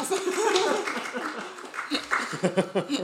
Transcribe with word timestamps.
Alltså. 0.00 0.14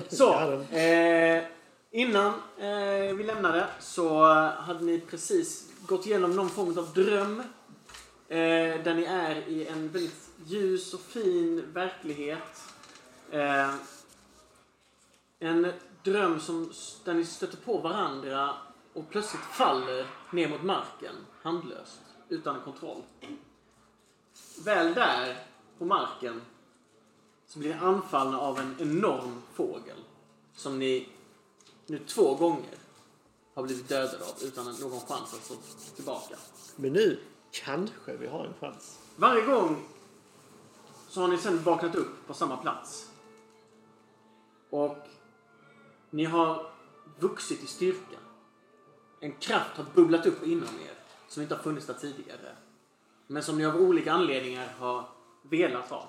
så, 0.16 0.52
eh, 0.76 1.44
innan 1.90 2.34
eh, 2.58 3.14
vi 3.16 3.24
lämnade 3.24 3.66
så 3.80 4.24
hade 4.48 4.84
ni 4.84 5.00
precis 5.00 5.70
gått 5.86 6.06
igenom 6.06 6.36
någon 6.36 6.50
form 6.50 6.78
av 6.78 6.92
dröm. 6.92 7.40
Eh, 8.28 8.82
där 8.84 8.94
ni 8.94 9.04
är 9.04 9.36
i 9.36 9.66
en 9.66 9.88
väldigt 9.88 10.30
ljus 10.46 10.94
och 10.94 11.00
fin 11.00 11.72
verklighet. 11.72 12.62
Eh, 13.30 13.74
en 15.38 15.72
dröm 16.02 16.40
som, 16.40 16.72
där 17.04 17.14
ni 17.14 17.24
stöter 17.24 17.56
på 17.56 17.78
varandra 17.78 18.54
och 18.92 19.10
plötsligt 19.10 19.42
faller 19.42 20.06
ner 20.30 20.48
mot 20.48 20.62
marken 20.62 21.14
handlöst, 21.42 22.00
utan 22.28 22.60
kontroll. 22.60 23.02
Väl 24.64 24.94
där, 24.94 25.36
på 25.78 25.84
marken, 25.84 26.40
så 27.46 27.58
blir 27.58 27.74
ni 27.74 27.80
anfallna 27.80 28.38
av 28.40 28.58
en 28.58 28.76
enorm 28.78 29.42
fågel 29.54 29.96
som 30.54 30.78
ni 30.78 31.08
nu 31.86 31.98
två 31.98 32.34
gånger 32.34 32.74
har 33.54 33.62
blivit 33.62 33.88
dödade 33.88 34.24
av 34.24 34.42
utan 34.42 34.64
någon 34.64 35.00
chans 35.00 35.34
att 35.34 35.44
slå 35.44 35.56
tillbaka. 35.96 36.36
Men 36.76 36.92
nu 36.92 37.20
kanske 37.50 38.16
vi 38.16 38.26
har 38.26 38.44
en 38.44 38.54
chans. 38.60 38.98
Varje 39.16 39.46
gång 39.46 39.88
så 41.08 41.20
har 41.20 41.28
ni 41.28 41.38
sen 41.38 41.62
vaknat 41.62 41.94
upp 41.94 42.26
på 42.26 42.34
samma 42.34 42.56
plats. 42.56 43.10
Och 44.70 44.96
ni 46.10 46.24
har 46.24 46.70
vuxit 47.18 47.62
i 47.62 47.66
styrka. 47.66 48.16
En 49.20 49.32
kraft 49.32 49.76
har 49.76 49.84
bubblat 49.94 50.26
upp 50.26 50.46
inom 50.46 50.68
er 50.68 50.94
som 51.28 51.42
inte 51.42 51.54
har 51.54 51.62
funnits 51.62 51.86
där 51.86 51.94
tidigare. 51.94 52.56
Men 53.26 53.42
som 53.42 53.58
ni 53.58 53.66
av 53.66 53.76
olika 53.76 54.12
anledningar 54.12 54.74
har 54.78 55.08
velat 55.42 55.90
ha. 55.90 56.08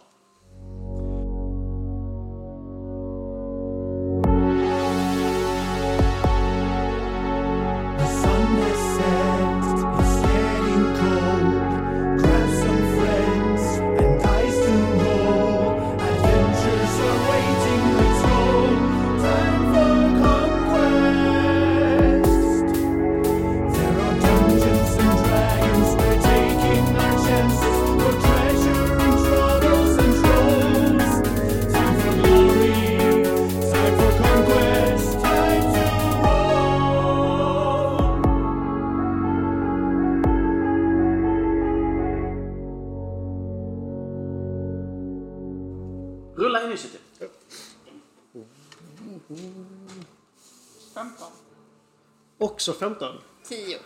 Också 52.69 52.79
15. 52.79 53.15
10. 53.43 53.79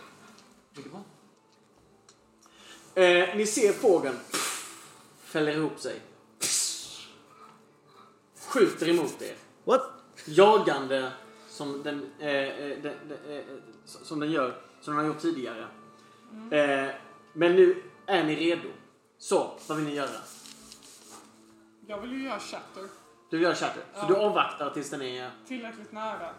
Eh, 2.94 3.36
ni 3.36 3.46
ser 3.46 3.72
fågeln 3.72 4.16
fäller 5.24 5.52
ihop 5.52 5.78
sig. 5.80 6.00
Skjuter 8.48 8.88
emot 8.88 9.22
er. 9.22 9.34
What? 9.64 9.82
Jagande 10.24 11.12
som 11.48 11.82
den, 11.82 12.10
eh, 12.18 12.28
eh, 12.28 12.82
den, 12.82 12.94
den, 13.08 13.36
eh, 13.38 13.44
som 13.84 14.20
den 14.20 14.30
gör, 14.30 14.62
som 14.80 14.94
den 14.96 15.04
har 15.04 15.12
gjort 15.12 15.22
tidigare. 15.22 15.66
Eh, 16.50 16.94
men 17.32 17.56
nu 17.56 17.82
är 18.06 18.24
ni 18.24 18.36
redo. 18.36 18.68
Så, 19.18 19.58
vad 19.66 19.76
vill 19.78 19.86
ni 19.86 19.94
göra? 19.94 20.20
Jag 21.86 22.00
vill 22.00 22.12
ju 22.12 22.24
göra 22.24 22.40
shatter 22.40 22.88
Du 23.30 23.36
vill 23.36 23.42
göra 23.44 23.54
chatter. 23.54 23.82
Så 23.94 23.98
Ja. 24.00 24.06
du 24.08 24.16
avvaktar 24.16 24.70
tills 24.70 24.90
den 24.90 25.02
är... 25.02 25.30
tillräckligt 25.48 25.92
nära. 25.92 26.34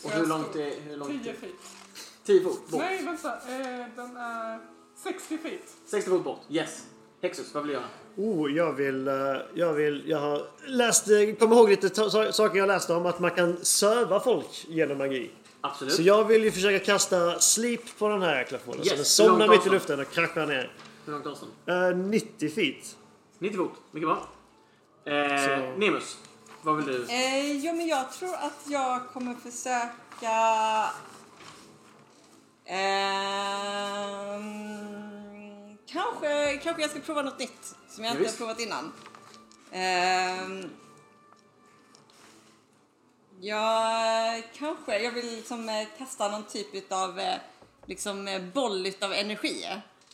Så 0.00 0.08
Och 0.08 0.14
hur 0.14 0.26
långt 0.26 0.56
är... 0.56 0.80
Hur 0.80 0.96
långt 0.96 1.22
10 1.24 1.32
är- 1.32 1.36
feet. 1.36 1.52
10 2.26 2.42
fot 2.42 2.68
bort. 2.70 2.80
Nej, 2.80 3.02
vänta. 3.04 3.28
Eh, 3.32 3.86
den 3.96 4.16
är 4.16 4.58
60 5.02 5.38
feet. 5.38 5.60
60 5.86 6.10
fot 6.10 6.24
bort. 6.24 6.40
Yes. 6.50 6.82
Hexus, 7.22 7.54
vad 7.54 7.62
vill 7.62 7.68
du 7.68 7.74
göra? 7.74 7.84
Oh, 8.16 8.52
jag 8.52 8.72
vill... 8.72 9.08
eh, 9.08 9.14
Jag 9.54 9.72
vill... 9.72 10.02
Jag 10.06 10.18
har 10.18 10.42
läst... 10.66 11.08
eh, 11.10 11.34
Kommer 11.38 11.56
ihåg 11.56 11.68
lite 11.68 11.88
ta- 11.90 12.10
sa- 12.10 12.32
saker 12.32 12.58
jag 12.58 12.66
läste 12.66 12.94
om 12.94 13.06
att 13.06 13.20
man 13.20 13.30
kan 13.30 13.64
söva 13.64 14.20
folk 14.20 14.64
genom 14.68 14.98
magi. 14.98 15.30
Absolut. 15.60 15.94
Så 15.94 16.02
jag 16.02 16.24
vill 16.24 16.44
ju 16.44 16.50
försöka 16.50 16.84
kasta 16.84 17.40
sleep 17.40 17.98
på 17.98 18.08
den 18.08 18.22
här 18.22 18.38
jäkla 18.38 18.58
fågeln. 18.58 18.82
Yes, 18.84 18.90
Så 18.90 18.96
den 18.96 19.04
somnar 19.04 19.46
långt 19.46 19.50
mitt 19.50 19.56
i 19.72 19.76
avstånd? 19.76 19.98
luften 19.98 20.00
och 20.00 20.10
kraschar 20.10 20.46
ner. 20.46 20.72
Hur 21.04 21.12
långt 21.12 21.26
avstånd? 21.26 21.52
Eh, 21.66 21.96
90 21.96 22.50
feet. 22.50 22.96
90 23.38 23.56
fot. 23.56 23.72
Mycket 23.90 24.08
bra. 24.08 24.28
Eh, 25.14 25.44
Så- 25.44 25.78
Nemus, 25.78 26.18
vad 26.62 26.76
vill 26.76 26.86
du? 26.86 27.02
Eh, 27.12 27.52
jo, 27.56 27.72
men 27.76 27.86
jag 27.86 28.12
tror 28.12 28.34
att 28.34 28.60
jag 28.68 29.00
kommer 29.12 29.34
försöka... 29.34 30.30
Ehm, 34.44 35.78
kanske, 35.86 36.56
kanske 36.62 36.82
jag 36.82 36.90
ska 36.90 37.00
prova 37.00 37.22
något 37.22 37.38
nytt 37.38 37.74
som 37.88 38.04
jag 38.04 38.14
Ja, 38.14 38.18
inte 38.18 38.30
har 38.30 38.36
provat 38.36 38.60
innan. 38.60 38.92
Ehm, 39.72 40.70
jag 43.40 44.42
kanske, 44.54 44.98
jag 44.98 45.12
vill 45.12 45.36
liksom 45.36 45.68
eh, 45.68 45.88
testa 45.98 46.28
någon 46.30 46.44
typ 46.44 46.92
av 46.92 47.18
eh, 47.20 47.36
liksom 47.86 48.28
eh, 48.28 48.42
boll 48.42 48.92
av 49.00 49.12
energi. 49.12 49.66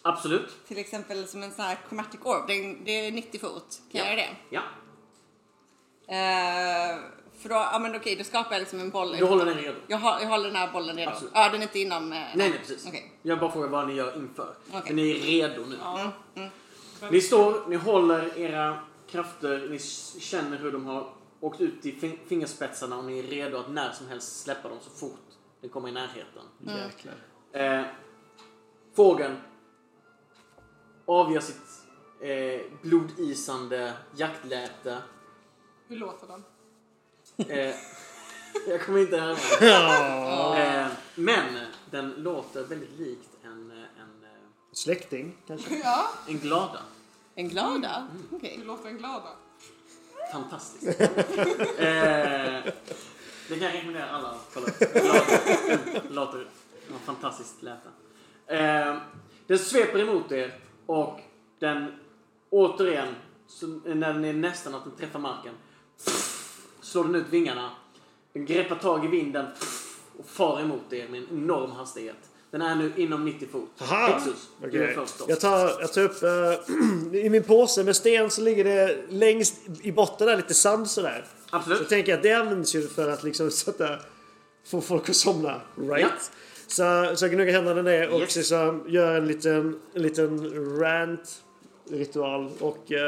Absolut. 0.03 0.67
Till 0.69 0.79
exempel 0.79 1.29
som 1.29 1.43
en 1.43 1.53
sån 1.53 1.65
här 1.65 1.79
chromatic 1.89 2.21
orb. 2.25 2.47
Det 2.47 2.53
är, 2.53 2.77
det 2.85 2.91
är 2.93 3.13
90 3.13 3.41
fot. 3.41 3.81
Kan 3.93 4.01
jag 4.01 4.07
göra 4.07 4.17
det? 4.17 4.37
Ja. 4.51 4.63
Eh, 6.17 6.99
för 7.41 7.49
då, 7.49 7.55
ja 7.55 7.79
men 7.79 7.97
okej, 7.97 8.17
då 8.17 8.25
skapar 8.25 8.53
jag 8.53 8.61
liksom 8.61 8.81
en 8.81 8.91
boll. 8.91 9.17
Du 9.17 9.25
håller 9.25 9.45
den 9.47 9.55
redo. 9.57 9.77
Jag, 9.87 9.99
har, 9.99 10.21
jag 10.21 10.29
håller 10.29 10.45
den 10.47 10.57
här 10.57 10.73
bollen 10.73 10.97
redo. 10.97 11.11
Absolut. 11.11 11.33
Ja, 11.35 11.49
den 11.49 11.59
är 11.61 11.63
inte 11.63 11.79
inom... 11.79 12.13
eh, 12.13 12.19
Nej, 12.19 12.33
nej 12.37 12.53
precis. 12.59 12.87
Okej. 12.89 13.13
Jag 13.23 13.39
bara 13.41 13.51
frågar 13.53 13.69
vad 13.69 13.89
ni 13.89 13.95
gör 13.95 14.17
inför. 14.17 14.55
Okej. 14.69 14.83
Men 14.85 14.97
ni 14.97 15.11
är 15.11 15.49
redo 15.49 15.65
nu. 15.67 15.77
Ja. 15.83 16.13
Ni 17.11 17.21
står, 17.21 17.69
ni 17.69 17.77
håller 17.77 18.39
era 18.39 18.79
krafter, 19.11 19.69
ni 19.71 19.79
känner 20.21 20.57
hur 20.59 20.73
de 20.73 20.87
har 20.87 21.13
åkt 21.41 21.61
ut 21.61 21.87
i 21.87 21.93
fin- 21.93 22.19
fingerspetsarna 22.27 22.99
och 22.99 23.05
ni 23.05 23.19
är 23.19 23.23
redo 23.23 23.59
att 23.59 23.71
när 23.71 23.93
som 23.93 24.09
helst 24.09 24.43
släppa 24.43 24.69
dem 24.69 24.79
så 24.81 24.91
fort 24.91 25.19
den 25.61 25.71
kommer 25.71 25.89
i 25.89 25.93
närheten. 25.93 26.43
Jäklar. 26.61 27.15
Eh, 27.53 27.87
fågeln 28.97 29.37
avgör 31.07 31.41
sitt 31.41 31.63
eh, 32.21 32.61
blodisande 32.83 33.93
jaktläte. 34.17 34.99
Hur 35.89 35.97
låter 35.97 36.27
den? 36.27 36.45
Eh, 37.49 37.75
jag 38.69 38.83
kommer 38.83 38.99
inte 39.01 39.17
härma. 39.17 40.59
Eh, 40.59 40.87
men 41.15 41.45
den 41.91 42.11
låter 42.11 42.65
väldigt 42.65 42.99
likt 42.99 43.29
en, 43.45 43.71
eh, 43.71 43.77
en, 43.77 44.25
eh, 44.25 44.31
Släkting, 44.73 45.37
kanske? 45.47 45.75
Ja, 45.85 46.09
en 46.29 46.39
glada. 46.39 46.81
En 47.35 47.49
glada? 47.49 47.97
Mm. 48.11 48.23
Okej. 48.33 48.57
hur 48.59 48.65
låter 48.65 48.85
den 48.85 48.99
glada? 48.99 49.29
Fantastiskt. 50.33 51.01
eh, 51.01 51.07
det 53.49 53.59
kan 53.59 53.63
jag 53.63 53.75
rekommendera 53.75 54.11
alla 54.11 54.29
att 54.29 54.51
kolla 54.55 54.67
upp. 54.67 56.03
Låter 56.11 56.47
fantastiskt 57.05 57.63
läte. 57.63 57.89
Eh, 58.47 58.97
den 59.47 59.59
sveper 59.59 59.99
emot 59.99 60.33
er 60.33 60.59
och 60.87 61.21
den 61.59 62.01
återigen, 62.51 63.15
så 63.47 63.67
när 63.67 64.13
den 64.13 64.25
är 64.25 64.33
nästan 64.33 64.75
att 64.75 64.85
den 64.85 64.97
träffar 64.97 65.19
marken, 65.19 65.55
slår 66.91 67.05
den 67.05 67.15
ut 67.15 67.27
vingarna. 67.31 67.71
Den 68.33 68.47
greppar 68.47 68.77
tag 68.77 69.05
i 69.05 69.09
vinden 69.09 69.47
och 70.19 70.27
far 70.27 70.61
emot 70.61 70.93
er 70.93 71.09
med 71.09 71.21
en 71.23 71.29
enorm 71.39 71.71
hastighet. 71.71 72.17
Den 72.51 72.63
är 72.63 72.75
nu 72.75 72.93
inom 72.97 73.25
90 73.25 73.49
fot. 73.53 73.71
Aha. 73.81 74.07
Hexus, 74.07 74.49
du 74.73 74.85
är 74.85 74.95
först 74.95 75.19
då. 75.19 75.25
Jag 75.29 75.41
tar, 75.41 75.81
jag 75.81 75.93
tar 75.93 76.03
upp... 76.03 76.23
eh, 76.23 77.15
I 77.25 77.31
min 77.31 77.43
påse 77.43 77.85
med 77.85 77.97
sten 77.97 78.31
så 78.31 78.41
ligger 78.43 78.65
det 78.65 78.99
längst 79.09 79.55
i 79.83 79.93
botten 79.93 80.27
där 80.27 80.37
lite 80.37 80.55
sand 80.55 80.91
sådär. 80.91 81.25
Så 81.51 81.57
Absolut. 81.57 81.81
jag 81.81 81.89
tänker 81.89 82.15
att 82.15 82.23
det 82.23 82.33
används 82.33 82.75
ju 82.75 82.89
för 82.89 83.09
att 83.11 83.23
liksom 83.23 83.51
sätta... 83.65 83.99
Få 84.67 84.81
folk 84.81 85.09
att 85.09 85.17
somna. 85.17 85.61
Right? 85.77 86.01
Ja. 86.01 86.09
Så, 86.67 87.17
så 87.17 87.25
jag 87.25 87.33
gnuggar 87.33 87.53
händerna 87.53 87.83
ner 87.83 88.09
och 88.09 88.21
Yes. 88.21 88.35
så, 88.35 88.43
så 88.43 88.81
gör 88.89 89.15
en 89.17 89.27
liten, 89.27 89.81
en 89.95 90.03
liten 90.03 90.51
rant 90.81 91.43
ritual 91.91 92.51
och 92.61 92.91
uh, 92.91 92.99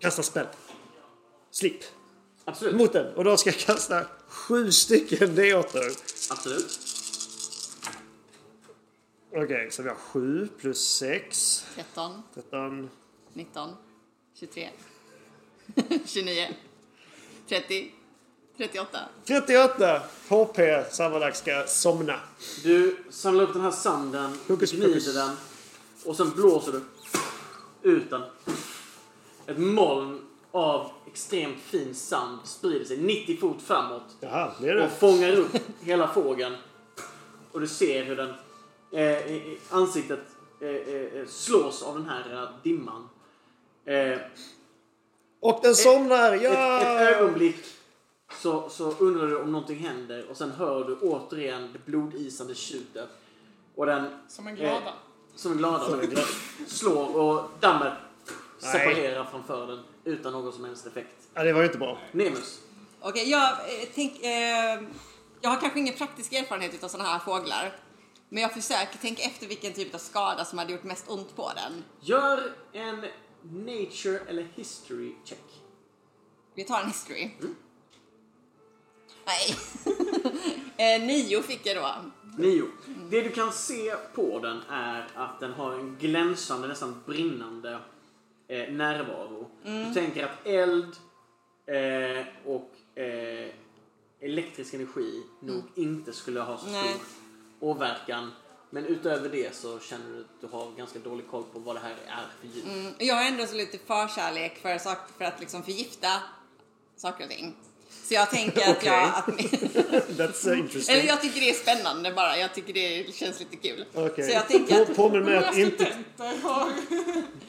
kastar 0.00 0.22
spel. 0.22 0.46
Sleep. 1.50 1.76
Absolut. 2.44 2.74
Mot 2.74 2.92
den. 2.92 3.14
Och 3.14 3.24
då 3.24 3.36
ska 3.36 3.50
jag 3.50 3.58
kasta 3.58 4.04
sju 4.28 4.72
stycken 4.72 5.36
D8. 5.38 5.78
Absolut. 6.30 6.78
Okej, 9.36 9.70
så 9.70 9.82
vi 9.82 9.88
har 9.88 9.96
7 9.96 10.48
plus 10.60 10.96
6. 10.96 11.66
13, 11.74 12.22
13. 12.34 12.90
19, 13.32 13.70
23, 14.34 14.68
29, 16.06 16.48
30, 17.48 17.92
38. 18.56 18.98
38 19.24 20.02
HP 20.28 20.58
sammanlagt 20.90 21.36
ska 21.36 21.64
somna. 21.66 22.20
Du 22.62 22.96
samlar 23.10 23.44
upp 23.44 23.52
den 23.52 23.62
här 23.62 23.70
sanden, 23.70 24.38
Hokus 24.48 24.72
gnider 24.72 24.88
pokus. 24.88 25.14
den 25.14 25.36
och 26.04 26.16
sen 26.16 26.30
blåser 26.30 26.72
du 26.72 26.82
ut 27.90 28.10
den. 28.10 28.22
Ett 29.46 29.58
moln 29.58 30.26
av 30.50 30.90
extremt 31.14 31.60
fin 31.60 31.94
sand 31.94 32.38
sprider 32.44 32.84
sig 32.84 32.96
90 32.98 33.36
fot 33.36 33.62
framåt 33.62 34.02
Jaha, 34.20 34.52
det 34.60 34.68
är 34.68 34.74
det. 34.74 34.84
och 34.84 34.90
fångar 34.90 35.32
upp 35.32 35.56
hela 35.80 36.08
fågeln. 36.08 36.54
Och 37.52 37.60
du 37.60 37.66
ser 37.66 38.04
hur 38.04 38.16
den 38.16 38.28
eh, 38.92 39.42
ansiktet 39.70 40.20
eh, 40.60 40.68
eh, 40.68 41.26
slås 41.26 41.82
av 41.82 41.94
den 41.94 42.08
här 42.08 42.42
eh, 42.42 42.48
dimman. 42.62 43.08
Eh, 43.84 44.18
Och 45.40 45.60
den 45.62 45.74
somnar! 45.74 46.32
ett, 46.34 46.42
Ja! 46.42 46.80
ett 46.80 47.16
ögonblick 47.16 47.56
så, 48.42 48.68
så 48.68 48.90
undrar 48.98 49.26
du 49.26 49.36
om 49.40 49.52
någonting 49.52 49.78
händer 49.78 50.26
och 50.30 50.36
sen 50.36 50.50
hör 50.50 50.84
du 50.84 50.94
återigen 51.08 51.72
det 51.72 51.86
blodisande 51.90 52.54
tjutet. 52.54 53.08
Och 53.74 53.86
den 53.86 54.04
Som 54.28 54.46
en 54.46 54.56
glada. 54.56 54.76
Eh, 54.86 54.92
som 55.36 55.52
en 55.52 55.58
glada 55.58 55.84
slår 56.66 57.16
och 57.16 57.50
dammet 57.60 57.92
Nej. 58.64 58.72
separerar 58.72 59.24
framför 59.24 59.66
den 59.66 59.84
utan 60.04 60.32
någon 60.32 60.52
som 60.52 60.64
helst 60.64 60.86
effekt. 60.86 61.16
Ja, 61.34 61.44
det 61.44 61.52
var 61.52 61.60
ju 61.60 61.66
inte 61.66 61.78
bra. 61.78 61.98
Nemus. 62.12 62.60
Okej, 63.00 63.30
jag, 63.30 63.50
eh, 63.50 63.88
tänk, 63.94 64.22
eh, 64.22 64.82
jag 65.40 65.50
har 65.50 65.60
kanske 65.60 65.78
ingen 65.78 65.94
praktisk 65.94 66.32
erfarenhet 66.32 66.84
av 66.84 66.88
sådana 66.88 67.08
här 67.08 67.18
fåglar. 67.18 67.72
Men 68.28 68.42
jag 68.42 68.54
försöker 68.54 68.98
tänka 68.98 69.22
efter 69.22 69.46
vilken 69.46 69.72
typ 69.72 69.94
av 69.94 69.98
skada 69.98 70.44
som 70.44 70.58
hade 70.58 70.72
gjort 70.72 70.84
mest 70.84 71.10
ont 71.10 71.36
på 71.36 71.52
den. 71.56 71.84
Gör 72.00 72.52
en 72.72 73.04
nature 73.42 74.20
eller 74.28 74.48
history 74.54 75.14
check. 75.24 75.44
Vi 76.54 76.64
tar 76.64 76.80
en 76.80 76.86
history. 76.86 77.30
Nej. 79.26 79.56
eh, 80.96 81.06
nio 81.06 81.42
fick 81.42 81.66
jag 81.66 81.76
då. 81.76 81.94
Nio. 82.38 82.64
Det 83.10 83.20
du 83.20 83.30
kan 83.30 83.52
se 83.52 83.94
på 84.14 84.38
den 84.38 84.62
är 84.70 85.08
att 85.14 85.40
den 85.40 85.52
har 85.52 85.72
en 85.72 85.96
glänsande, 86.00 86.68
nästan 86.68 87.02
brinnande 87.06 87.78
eh, 88.48 88.72
närvaro. 88.72 89.50
Du 89.62 89.94
tänker 89.94 90.24
att 90.24 90.46
eld 90.46 90.96
eh, 91.66 92.26
och 92.46 92.98
eh, 92.98 93.50
elektrisk 94.20 94.74
energi 94.74 95.22
nog 95.40 95.62
inte 95.74 96.12
skulle 96.12 96.40
ha 96.40 96.58
så 96.58 96.64
stor 96.66 96.72
Nej. 96.72 96.94
åverkan. 97.60 98.32
Men 98.70 98.86
utöver 98.86 99.28
det 99.28 99.54
så 99.56 99.78
känner 99.80 100.10
du 100.10 100.20
att 100.20 100.40
du 100.40 100.46
har 100.46 100.72
ganska 100.76 100.98
dålig 100.98 101.28
koll 101.30 101.44
på 101.52 101.58
vad 101.58 101.76
det 101.76 101.80
här 101.80 101.96
är 102.06 102.26
för 102.40 102.48
djur. 102.48 102.64
Mm, 102.80 102.92
Jag 102.98 103.14
har 103.14 103.24
ändå 103.24 103.46
så 103.46 103.54
lite 103.54 103.78
förkärlek 103.78 104.56
för, 104.58 104.78
för 105.18 105.24
att 105.24 105.40
liksom 105.40 105.62
förgifta 105.62 106.08
saker 106.96 107.24
och 107.24 107.30
ting. 107.30 107.56
Så 108.04 108.14
jag 108.14 108.30
tänker 108.30 108.70
att 108.70 108.84
jag... 108.84 109.02
Att, 109.04 109.26
That's 109.28 110.54
interesting. 110.54 110.94
eller 110.96 111.06
jag 111.08 111.20
tycker 111.20 111.40
det 111.40 111.50
är 111.50 111.54
spännande 111.54 112.12
bara. 112.12 112.38
Jag 112.38 112.54
tycker 112.54 112.72
det 112.72 113.14
känns 113.14 113.40
lite 113.40 113.56
kul. 113.56 113.84
Okej. 113.94 114.24
Så 114.24 114.32
jag 114.32 114.48
tänker 114.48 114.82
att... 114.82 114.88
På, 114.88 114.94
påminn, 114.94 115.24
mig 115.24 115.36
att 115.36 115.56
inte, 115.56 115.96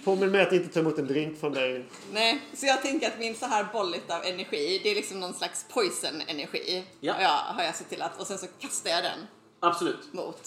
påminn 0.03 0.31
mig 0.31 0.41
att 0.41 0.53
inte 0.53 0.73
ta 0.73 0.79
emot 0.79 0.97
en 0.97 1.07
drink 1.07 1.39
från 1.39 1.53
dig. 1.53 1.85
Nej, 2.13 2.41
så 2.53 2.65
jag 2.65 2.81
tänker 2.81 3.07
att 3.07 3.19
min 3.19 3.35
så 3.35 3.45
här 3.45 3.67
bollet 3.73 4.11
av 4.11 4.23
energi, 4.23 4.79
det 4.83 4.91
är 4.91 4.95
liksom 4.95 5.19
någon 5.19 5.33
slags 5.33 5.65
poison-energi. 5.73 6.83
Ja. 6.99 7.13
Har, 7.13 7.21
jag, 7.21 7.29
har 7.29 7.63
jag 7.63 7.75
sett 7.75 7.89
till 7.89 8.01
att, 8.01 8.19
och 8.19 8.27
sen 8.27 8.37
så 8.37 8.45
kastar 8.59 8.89
jag 8.89 9.03
den 9.03 9.19
Absolut. 9.59 10.13
mot. 10.13 10.41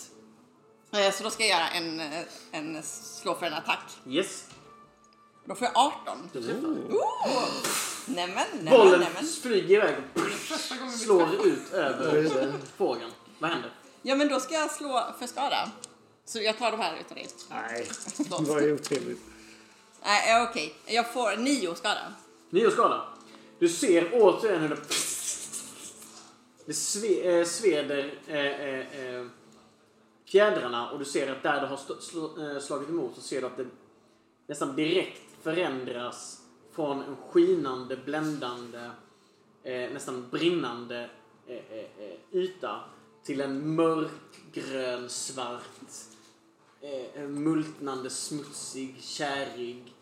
Eh, 0.93 1.13
Så 1.13 1.25
då 1.25 1.31
ska 1.31 1.43
jag 1.47 1.51
göra 1.51 1.69
en, 1.69 2.01
eh, 2.01 2.23
en 2.53 2.83
slå 2.83 3.35
för 3.35 3.47
en 3.47 3.55
attack. 3.55 3.85
Yes. 4.09 4.45
Då 5.49 5.55
får 5.55 5.69
jag 5.75 5.77
18. 5.77 6.31
Du 6.33 6.43
träffar. 6.43 6.69
Oh! 6.69 7.49
Nämen, 8.07 8.47
nämen, 8.53 8.71
Bollen 8.71 9.01
nämen. 9.01 9.25
flyger 9.43 9.77
iväg 9.77 9.97
och 10.87 10.93
slår 10.93 11.47
ut 11.47 11.73
över 11.73 12.53
fågeln. 12.77 13.11
Vad 13.39 13.51
händer? 13.51 13.71
Ja, 14.03 14.15
men 14.17 14.29
då 14.29 14.41
ska 14.41 14.55
jag 14.55 14.71
slå 14.71 15.15
för 15.19 15.27
skada. 15.27 15.71
Så 16.25 16.39
jag 16.41 16.59
tar 16.59 16.71
de 16.71 16.81
här 16.81 17.01
utav 17.01 17.15
dig. 17.15 17.29
Nej, 17.51 17.89
det 18.19 18.31
var 18.31 18.61
ju 18.61 18.75
otrevligt. 18.75 19.21
Nej, 20.05 20.37
eh, 20.37 20.49
okej. 20.51 20.75
Jag 20.87 21.13
får 21.13 21.37
nio 21.37 21.75
skada. 21.75 22.13
Nio 22.51 22.71
skada. 22.71 23.09
Du 23.59 23.69
ser 23.69 24.11
återigen 24.13 24.61
hur 24.61 24.69
det... 24.69 24.77
Det 26.67 26.75
sve, 26.75 27.39
eh, 27.39 27.45
sveder 27.47 28.19
eh, 28.27 28.37
eh, 28.37 29.05
eh, 29.05 29.27
fjädrarna 30.25 30.91
och 30.91 30.99
du 30.99 31.05
ser 31.05 31.33
att 31.33 31.43
där 31.43 31.61
det 31.61 31.67
har 31.67 32.01
slå, 32.01 32.53
eh, 32.53 32.61
slagit 32.61 32.89
emot 32.89 33.15
så 33.15 33.21
ser 33.21 33.41
du 33.41 33.47
att 33.47 33.57
det 33.57 33.67
nästan 34.47 34.77
direkt 34.77 35.28
förändras 35.49 36.41
från 36.73 37.03
en 37.03 37.17
skinande, 37.17 37.97
bländande, 37.97 38.91
eh, 39.63 39.93
nästan 39.93 40.29
brinnande 40.31 41.11
eh, 41.47 41.57
eh, 41.57 41.79
eh, 41.79 42.15
yta 42.33 42.81
till 43.25 43.41
en 43.41 43.75
mörkgrön, 43.75 45.09
svart, 45.09 45.63
eh, 46.81 47.23
multnande, 47.23 48.11
smutsig, 48.11 48.97
kärig 49.01 49.95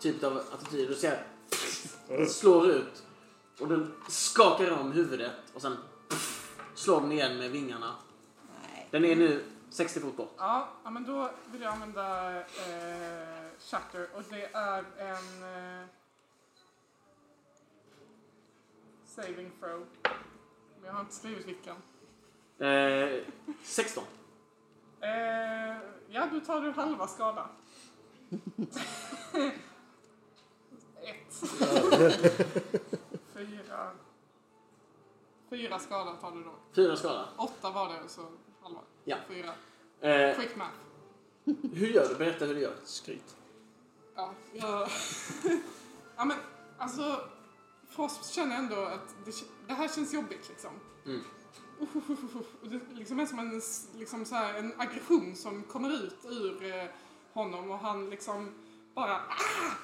typ 0.00 0.24
av 0.24 0.38
attityd. 0.38 0.88
Du 0.88 0.94
ser 0.94 1.24
den 2.08 2.26
slår 2.26 2.70
ut 2.70 3.02
och 3.60 3.68
den 3.68 3.94
skakar 4.08 4.70
om 4.70 4.92
huvudet 4.92 5.32
och 5.54 5.62
sen 5.62 5.76
slår 6.74 7.00
den 7.00 7.12
igen 7.12 7.38
med 7.38 7.50
vingarna. 7.50 7.94
Den 8.90 9.04
är 9.04 9.16
nu 9.16 9.44
60 9.70 10.00
fot 10.00 10.16
bort. 10.16 10.34
Ja, 10.38 10.68
ja, 10.84 10.90
men 10.90 11.04
då 11.04 11.30
vill 11.52 11.62
jag 11.62 11.72
använda 11.72 12.36
eh, 12.36 13.51
Shatter 13.70 14.08
och 14.14 14.22
det 14.30 14.50
är 14.52 14.84
en 14.98 15.42
eh, 15.80 15.86
saving 19.04 19.50
throw. 19.60 19.86
Men 20.80 20.84
jag 20.84 20.92
har 20.92 21.00
inte 21.00 21.14
skrivit 21.14 21.46
vilken. 21.46 21.76
Eh, 22.58 23.24
16. 23.62 24.04
Eh, 25.00 25.08
ja, 26.10 26.28
då 26.32 26.40
tar 26.40 26.60
du 26.60 26.70
halva 26.70 27.06
skada. 27.08 27.48
Ett. 31.02 31.34
Fyra. 33.34 33.90
Fyra 35.50 35.78
skada 35.78 36.12
tar 36.12 36.30
du 36.30 36.42
då. 36.44 36.54
Fyra 36.72 36.96
skada. 36.96 37.28
Åtta 37.36 37.70
var 37.70 37.88
det, 37.88 38.08
så 38.08 38.22
halva. 38.62 38.80
Ja. 39.04 39.16
Fyra. 39.28 39.54
Eh, 40.00 40.36
Quick 40.36 40.56
math. 40.56 40.76
hur 41.74 41.86
gör 41.88 42.08
du? 42.08 42.14
Berätta 42.14 42.44
hur 42.44 42.54
du 42.54 42.60
gör. 42.60 42.76
Skryt. 42.84 43.36
Ja, 44.14 44.34
jag... 44.52 44.88
ja 46.16 46.24
men 46.24 46.36
alltså, 46.78 47.20
Frost 47.88 48.34
känner 48.34 48.56
ändå 48.56 48.84
att 48.84 49.14
det, 49.24 49.32
det 49.66 49.74
här 49.74 49.88
känns 49.88 50.14
jobbigt 50.14 50.48
liksom. 50.48 50.70
Mm. 51.06 51.20
Och 52.62 52.68
det 52.68 52.80
liksom 52.94 53.20
är 53.20 53.26
som 53.26 53.38
en, 53.38 53.62
liksom 53.98 54.24
så 54.24 54.34
här, 54.34 54.54
en 54.54 54.80
aggression 54.80 55.36
som 55.36 55.62
kommer 55.62 56.04
ut 56.04 56.18
ur 56.24 56.64
eh, 56.64 56.88
honom 57.32 57.70
och 57.70 57.78
han 57.78 58.10
liksom 58.10 58.54
bara 58.94 59.16
ah! 59.16 59.74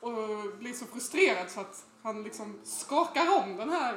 och 0.00 0.58
blir 0.58 0.72
så 0.72 0.86
frustrerad 0.86 1.50
så 1.50 1.60
att 1.60 1.86
han 2.02 2.22
liksom 2.22 2.60
skakar 2.64 3.42
om 3.42 3.56
den 3.56 3.68
här 3.68 3.94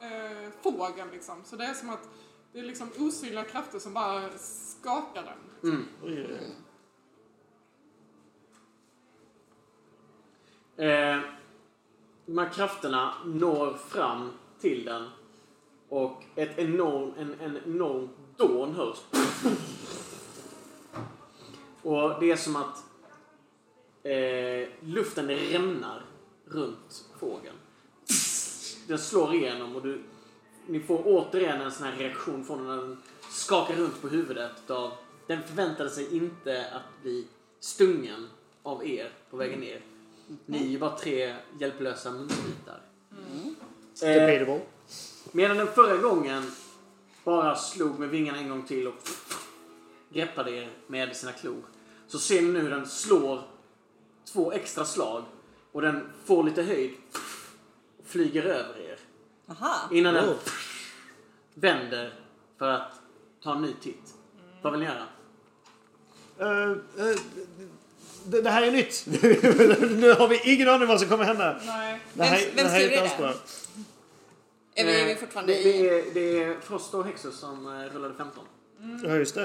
eh, 0.00 0.50
fågeln 0.62 1.10
liksom. 1.10 1.44
Så 1.44 1.56
det 1.56 1.64
är 1.64 1.74
som 1.74 1.90
att 1.90 2.08
det 2.52 2.58
är 2.58 2.64
liksom 2.64 2.90
osynliga 2.98 3.44
krafter 3.44 3.78
som 3.78 3.94
bara 3.94 4.38
skakar 4.38 5.22
den. 5.22 5.70
Mm. 5.72 5.86
Oj, 6.02 6.26
oj, 6.28 6.38
oj. 6.40 6.54
Eh, 10.78 11.20
de 12.26 12.38
här 12.38 12.52
krafterna 12.52 13.14
når 13.24 13.74
fram 13.74 14.32
till 14.60 14.84
den 14.84 15.08
och 15.88 16.22
ett 16.34 16.58
enorm, 16.58 17.12
en, 17.18 17.34
en 17.40 17.58
enorm 17.66 18.08
dån 18.36 18.74
hörs. 18.74 18.98
Och 21.82 22.20
det 22.20 22.30
är 22.30 22.36
som 22.36 22.56
att 22.56 22.84
eh, 24.02 24.68
luften 24.80 25.28
rämnar 25.28 26.04
runt 26.44 27.04
fågeln. 27.20 27.56
Den 28.88 28.98
slår 28.98 29.34
igenom 29.34 29.76
och 29.76 29.82
du, 29.82 30.02
ni 30.66 30.80
får 30.80 31.02
återigen 31.04 31.60
en 31.60 31.72
sån 31.72 31.86
här 31.86 31.96
reaktion 31.96 32.44
från 32.44 32.66
när 32.66 32.76
den 32.76 33.02
skakar 33.30 33.74
runt 33.74 34.02
på 34.02 34.08
huvudet. 34.08 34.70
Av, 34.70 34.92
den 35.26 35.42
förväntade 35.42 35.90
sig 35.90 36.16
inte 36.16 36.66
att 36.72 37.02
bli 37.02 37.26
stungen 37.60 38.28
av 38.62 38.86
er 38.86 39.12
på 39.30 39.36
vägen 39.36 39.60
ner. 39.60 39.82
Ni 40.46 40.58
är 40.64 40.68
ju 40.68 40.78
bara 40.78 40.98
tre 40.98 41.36
hjälplösa 41.60 42.10
munsbitar. 42.10 42.80
Eh, 44.02 44.08
Debatable. 44.08 44.60
medan 45.32 45.56
den 45.56 45.66
förra 45.66 45.96
gången 45.96 46.52
bara 47.24 47.56
slog 47.56 47.98
med 47.98 48.08
vingarna 48.08 48.38
en 48.38 48.48
gång 48.48 48.62
till 48.66 48.86
och 48.88 48.94
greppade 50.12 50.50
er 50.50 50.70
med 50.86 51.16
sina 51.16 51.32
klor. 51.32 51.62
Så 52.06 52.18
ser 52.18 52.42
ni 52.42 52.48
nu 52.48 52.60
hur 52.60 52.70
den 52.70 52.86
slår 52.88 53.42
två 54.24 54.52
extra 54.52 54.84
slag 54.84 55.24
och 55.72 55.82
den 55.82 56.08
får 56.24 56.44
lite 56.44 56.62
höjd 56.62 56.94
och 57.98 58.06
flyger 58.06 58.42
över 58.42 58.80
er. 58.80 58.98
Aha. 59.48 59.88
Innan 59.92 60.14
den 60.14 60.28
Oh. 60.28 60.36
vänder 61.54 62.14
för 62.58 62.68
att 62.68 62.92
ta 63.42 63.54
en 63.56 63.62
ny 63.62 63.72
titt. 63.80 64.14
Vad 64.62 64.72
vill 64.72 64.80
ni 64.80 64.86
göra? 64.86 65.06
eh, 66.38 66.70
eh, 66.70 67.16
det, 68.26 68.40
det 68.42 68.50
här 68.50 68.62
är 68.62 68.70
nytt. 68.70 69.04
nu 70.00 70.12
har 70.12 70.28
vi 70.28 70.40
ingen 70.54 70.68
aning 70.68 70.88
vad 70.88 71.00
som 71.00 71.08
kommer 71.08 71.24
hända. 71.24 71.60
Nej. 71.66 72.00
Det 72.14 72.22
här, 72.24 72.38
Vems- 72.38 72.50
det 72.54 72.62
här 72.62 72.78
vems 72.80 72.84
är 72.84 72.88
tur 72.88 72.92
är 72.98 73.02
inte 73.04 73.26
alls 73.28 73.36
det? 74.74 74.80
Är 74.82 74.86
vi, 74.86 75.00
är 75.00 75.04
vi 75.06 75.12
Eh, 75.12 75.18
fortfarande 75.18 75.52
det, 75.52 75.62
det, 75.62 75.88
är, 75.88 76.14
det 76.14 76.42
är 76.42 76.60
Frost 76.60 76.94
och 76.94 77.04
Hexus 77.06 77.38
som 77.38 77.66
eh, 77.66 77.94
rullade 77.94 78.14
15. 78.14 78.44
Ja, 79.04 79.14
just 79.16 79.34
det. 79.34 79.44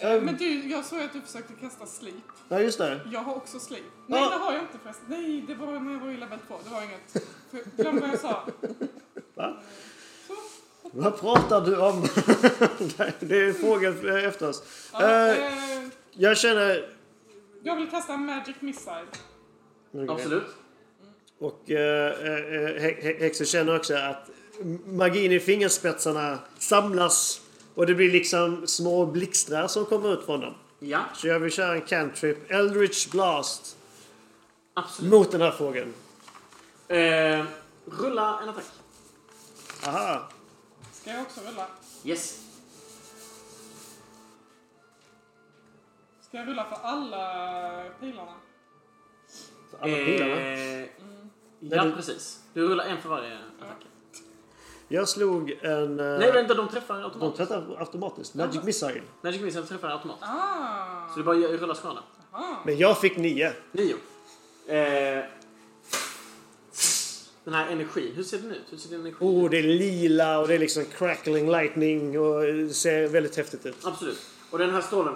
Eh, 0.00 0.22
Men 0.22 0.36
du, 0.36 0.68
jag 0.70 0.84
såg 0.84 1.00
att 1.00 1.12
du 1.12 1.20
försökte 1.20 1.52
kasta 1.60 1.86
sleep. 1.86 2.14
Ja, 2.48 2.60
just 2.60 2.78
det. 2.78 3.00
Jag 3.12 3.20
har 3.20 3.34
också 3.34 3.58
sleep. 3.60 3.82
Nej, 4.06 4.20
Ja. 4.20 4.30
det 4.30 4.36
har 4.36 4.52
jag 4.52 4.62
inte 4.62 4.78
förresten. 4.82 5.04
Nej, 5.08 5.44
det 5.48 5.54
var 5.54 5.80
när 5.80 5.92
jag 5.92 6.00
var 6.00 6.08
i 6.10 6.16
level 6.16 6.38
2. 6.48 6.58
Det 6.64 6.70
var 6.70 6.82
inget. 6.82 7.26
Glöm 7.76 8.00
vad 8.00 8.08
jag 8.10 8.20
sa. 8.20 8.44
Va? 9.34 9.56
Så. 10.26 10.34
Vad 10.92 11.20
pratar 11.20 11.60
du 11.60 11.76
om? 11.76 12.00
det 13.20 13.36
är 13.38 13.52
fågel 13.52 14.24
efter 14.24 14.48
oss. 14.48 14.62
Ja, 14.92 15.02
Eh, 15.02 15.46
eh, 15.46 15.82
jag 16.12 16.38
känner... 16.38 16.95
jag 17.66 17.76
vill 17.76 17.90
en 18.12 18.26
magic 18.26 18.56
missile. 18.60 19.06
Absolut. 20.08 20.46
Och 21.38 21.70
eh, 21.70 22.12
eh, 22.12 22.82
He- 22.82 23.02
He- 23.02 23.20
Hexer 23.20 23.44
känner 23.44 23.76
också 23.76 23.94
att 23.94 24.30
magin 24.86 25.32
i 25.32 25.40
fingerspetsarna 25.40 26.38
samlas 26.58 27.40
och 27.74 27.86
det 27.86 27.94
blir 27.94 28.10
liksom 28.12 28.66
små 28.66 29.06
blixtrar 29.06 29.68
som 29.68 29.84
kommer 29.86 30.12
ut 30.12 30.24
från 30.24 30.40
dem. 30.40 30.54
Ja, 30.78 31.04
Så 31.14 31.26
jag 31.28 31.40
vill 31.40 31.52
köra 31.52 31.74
en 31.74 31.80
cantrip, 31.80 32.50
Eldritch 32.50 33.08
Blast, 33.10 33.76
absolut. 34.74 35.10
mot 35.12 35.32
den 35.32 35.40
här 35.40 35.50
fågeln. 35.50 35.94
Eh, 36.88 37.44
rulla 37.84 38.40
en 38.42 38.48
attack. 38.48 38.64
Aha. 39.86 40.28
Ska 40.92 41.10
jag 41.10 41.22
också 41.22 41.40
rulla? 41.40 41.66
Yes. 42.04 42.40
Ska 46.28 46.36
jag 46.38 46.48
rulla 46.48 46.64
för 46.64 46.76
alla 46.88 47.84
pilarna? 48.00 48.32
För 49.70 49.78
alla 49.78 49.96
pilarna. 49.96 50.40
Eh, 50.40 50.80
ja, 51.60 51.84
du- 51.84 51.92
precis. 51.92 52.40
Du 52.54 52.68
rullar 52.68 52.84
en 52.84 53.00
för 53.02 53.08
varje 53.08 53.38
attack. 53.60 53.86
Jag 54.88 55.08
slog 55.08 55.50
en... 55.62 56.00
eh, 56.00 56.18
Nej, 56.18 56.32
vänta, 56.32 56.54
de 56.54 56.68
träffar 56.68 56.94
de 56.98 57.04
automatiskt. 57.04 57.36
träffar 57.50 57.76
automatiskt. 57.78 58.34
Magic 58.34 58.62
Missile. 58.62 59.02
Magic 59.22 59.42
Missile 59.42 59.66
träffar 59.66 59.88
automatiskt. 59.88 60.28
Ah! 60.28 61.08
Så 61.12 61.18
du 61.18 61.24
bara 61.24 61.36
rullar 61.36 61.74
skada. 61.74 62.02
ah. 62.32 62.42
Men 62.64 62.78
jag 62.78 63.00
fick 63.00 63.16
nio. 63.16 63.52
Nio. 63.72 63.94
Eh, 64.68 65.24
den 67.44 67.54
här 67.54 67.70
energin, 67.72 68.12
hur 68.16 68.22
ser 68.22 68.38
den 68.38 68.52
ut? 68.52 68.62
Hur 68.70 68.76
ser 68.76 68.90
den 68.90 69.00
energin 69.00 69.28
Oh, 69.28 69.44
ut? 69.44 69.50
det 69.50 69.58
är 69.58 69.62
lila 69.62 70.38
och 70.38 70.48
det 70.48 70.54
är 70.54 70.58
liksom 70.58 70.84
crackling 70.84 71.50
lightning 71.50 72.18
och 72.20 72.42
det 72.42 72.68
ser 72.74 73.08
väldigt 73.08 73.36
häftigt 73.36 73.66
ut. 73.66 73.76
Absolut. 73.86 74.18
Och 74.50 74.58
den 74.58 74.70
här 74.70 74.80
strålen 74.80 75.14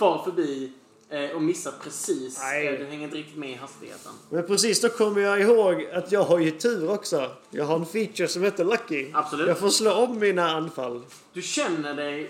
far 0.00 0.22
förbi 0.24 0.72
eh, 1.08 1.30
och 1.30 1.42
missar 1.42 1.72
precis. 1.82 2.38
Nej. 2.42 2.66
Eh, 2.68 2.78
den 2.78 2.86
hänger 2.90 3.04
inte 3.04 3.16
riktigt 3.16 3.36
med 3.38 3.50
i 3.50 3.54
hastigheten. 3.54 4.12
Men 4.30 4.46
precis 4.46 4.80
då 4.80 4.88
kommer 4.88 5.20
jag 5.20 5.40
ihåg 5.40 5.86
att 5.92 6.12
jag 6.12 6.22
har 6.24 6.38
ju 6.38 6.50
tur 6.50 6.90
också. 6.90 7.30
Jag 7.50 7.64
har 7.64 7.74
en 7.76 7.86
feature 7.86 8.28
som 8.28 8.42
heter 8.42 8.64
Lucky. 8.64 9.10
Absolut. 9.14 9.48
Jag 9.48 9.58
får 9.58 9.68
slå 9.68 9.92
om 9.92 10.18
mina 10.18 10.50
anfall. 10.50 11.02
Du 11.32 11.42
känner 11.42 11.94
dig... 11.94 12.22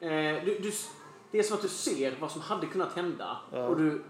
Eh, 0.00 0.44
du, 0.44 0.58
du, 0.62 0.72
det 1.32 1.38
är 1.38 1.42
som 1.42 1.56
att 1.56 1.62
du 1.62 1.68
ser 1.68 2.14
vad 2.20 2.30
som 2.32 2.40
hade 2.40 2.66
kunnat 2.66 2.92
hända. 2.92 3.36
Och 3.52 3.76
du 3.76 4.02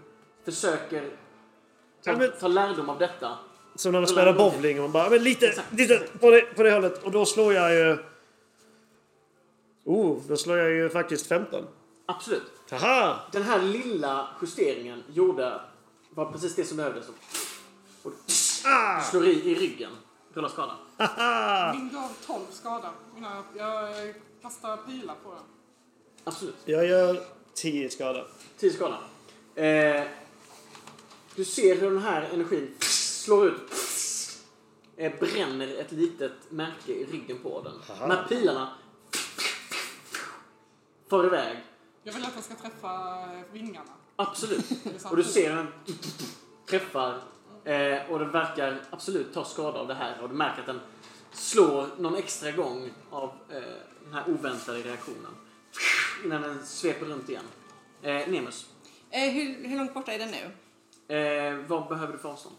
försöker 0.45 1.01
ta, 1.01 2.11
Ja, 2.11 2.17
men- 2.17 2.31
ta 2.39 2.47
lärdom 2.47 2.89
av 2.89 2.97
detta. 2.99 3.37
Som 3.75 3.91
när 3.91 3.99
man 3.99 4.07
spelar 4.07 4.33
bowling 4.33 4.77
och 4.77 4.83
man 4.83 4.91
bara, 4.91 5.09
men 5.09 5.23
lite, 5.23 5.47
Exakt. 5.47 5.73
lite 5.73 5.99
på 6.19 6.29
det, 6.31 6.41
på 6.41 6.63
det 6.63 6.71
hållet. 6.71 7.03
Och 7.03 7.11
då 7.11 7.25
slår 7.25 7.53
jag 7.53 7.73
ju... 7.73 7.97
Oh, 9.85 10.17
då 10.27 10.37
slår 10.37 10.57
jag 10.57 10.69
ju 10.71 10.89
faktiskt 10.89 11.27
15. 11.27 11.65
Absolut. 12.05 12.51
Haha! 12.71 13.19
Den 13.31 13.43
här 13.43 13.61
lilla 13.61 14.27
justeringen 14.41 15.03
gjorde 15.09 15.61
var 16.09 16.31
precis 16.31 16.55
det 16.55 16.65
som 16.65 16.77
behövdes. 16.77 17.05
Och 18.03 18.11
Ah! 18.65 19.01
slår 19.01 19.25
i, 19.25 19.51
i 19.51 19.55
ryggen. 19.55 19.91
Rulla 20.33 20.49
skada. 20.49 20.75
Min 21.73 21.89
gav 21.93 22.09
12 22.25 22.41
skada. 22.51 22.93
Mina, 23.15 23.43
jag 23.57 23.93
kastar 24.41 24.77
pilar 24.77 25.15
på 25.23 25.29
den. 25.29 25.43
Absolut. 26.23 26.55
Jag 26.65 26.85
gör 26.85 27.23
10 27.53 27.89
skada. 27.89 28.25
10 28.57 28.71
skada. 28.71 28.97
Eh, 29.55 30.03
du 31.35 31.45
ser 31.45 31.75
hur 31.81 31.89
den 31.91 32.01
här 32.01 32.29
energin 32.33 32.75
slår 32.79 33.47
ut. 33.47 33.71
Eh, 34.97 35.13
bränner 35.19 35.67
ett 35.81 35.91
litet 35.91 36.31
märke 36.49 36.91
i 36.91 37.05
ryggen 37.05 37.37
på 37.43 37.61
den. 37.61 37.73
De 37.99 38.11
här 38.11 38.27
pilarna 38.27 38.73
far 41.09 41.25
iväg. 41.25 41.57
Jag 42.03 42.13
vill 42.13 42.25
att 42.25 42.33
den 42.33 42.43
ska 42.43 42.55
träffa 42.55 43.17
vingarna. 43.51 43.91
Absolut. 44.15 44.65
Och 45.09 45.17
du 45.17 45.23
ser 45.23 45.55
den 45.55 45.67
träffar 46.69 47.21
eh, 47.63 48.11
och 48.11 48.19
den 48.19 48.31
verkar 48.31 48.81
absolut 48.89 49.33
ta 49.33 49.45
skada 49.45 49.79
av 49.79 49.87
det 49.87 49.93
här. 49.93 50.21
Och 50.21 50.29
du 50.29 50.35
märker 50.35 50.59
att 50.59 50.65
den 50.67 50.79
slår 51.31 51.87
någon 51.97 52.15
extra 52.15 52.51
gång 52.51 52.89
av 53.09 53.29
eh, 53.49 53.61
den 54.03 54.13
här 54.13 54.23
oväntade 54.29 54.79
reaktionen. 54.79 55.31
Innan 56.25 56.41
den 56.41 56.65
sveper 56.65 57.05
runt 57.05 57.29
igen. 57.29 57.43
Eh, 58.01 58.27
Nemus, 58.29 58.65
Eh, 59.11 59.29
hur, 59.31 59.67
hur 59.67 59.77
långt 59.77 59.93
borta 59.93 60.11
är 60.13 60.19
den 60.19 60.31
nu? 60.31 61.15
eh, 61.15 61.53
vad 61.67 61.87
behöver 61.87 62.13
du 62.13 62.19
för 62.19 62.29
avstånd? 62.29 62.55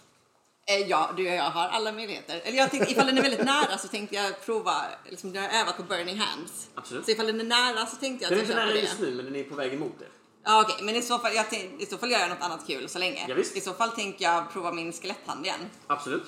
Eh, 0.70 0.88
ja, 0.88 1.10
du 1.16 1.28
och 1.28 1.34
jag 1.34 1.42
har 1.42 1.68
alla 1.68 1.92
möjligheter. 1.92 2.40
Eller 2.44 2.58
jag 2.58 2.70
tänkte, 2.70 2.92
ifall 2.92 3.06
den 3.06 3.18
är 3.18 3.22
väldigt 3.22 3.44
nära 3.44 3.78
så 3.78 3.88
tänkte 3.88 4.16
jag 4.16 4.44
prova, 4.46 4.74
liksom, 5.08 5.34
jag 5.34 5.42
har 5.42 5.60
övat 5.60 5.76
på 5.76 5.82
burning 5.82 6.18
hands. 6.18 6.68
Absolut. 6.74 7.04
Så 7.04 7.10
ifall 7.10 7.26
den 7.26 7.40
är 7.40 7.44
nära 7.44 7.86
så 7.86 7.96
tänkte 7.96 8.24
jag 8.24 8.32
Den 8.32 8.38
är 8.38 8.42
att 8.42 8.50
inte 8.50 8.52
jag 8.52 8.66
kör 8.66 8.66
nära 8.66 8.80
på 8.80 8.86
just 8.86 8.98
det. 8.98 9.06
nu, 9.06 9.14
men 9.14 9.24
den 9.24 9.36
är 9.36 9.44
på 9.44 9.54
väg 9.54 9.74
emot 9.74 9.92
er. 10.00 10.08
Ja, 10.44 10.62
okej, 10.62 10.84
men 10.84 10.96
i 10.96 11.02
så, 11.02 11.18
fall, 11.18 11.34
jag 11.34 11.50
tänk, 11.50 11.82
i 11.82 11.86
så 11.86 11.98
fall 11.98 12.10
gör 12.10 12.18
jag 12.18 12.28
något 12.28 12.42
annat 12.42 12.66
kul 12.66 12.88
så 12.88 12.98
länge. 12.98 13.26
Ja, 13.28 13.34
visst. 13.34 13.56
I 13.56 13.60
så 13.60 13.72
fall 13.72 13.90
tänker 13.90 14.24
jag 14.24 14.52
prova 14.52 14.72
min 14.72 14.92
skeletthand 14.92 15.46
igen. 15.46 15.60
Absolut. 15.86 16.24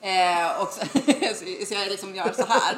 Eh, 0.00 0.62
och 0.62 0.68
så, 0.68 0.80
så, 1.66 1.74
jag 1.74 1.88
liksom 1.88 2.14
gör 2.14 2.32
så 2.32 2.46
här. 2.46 2.76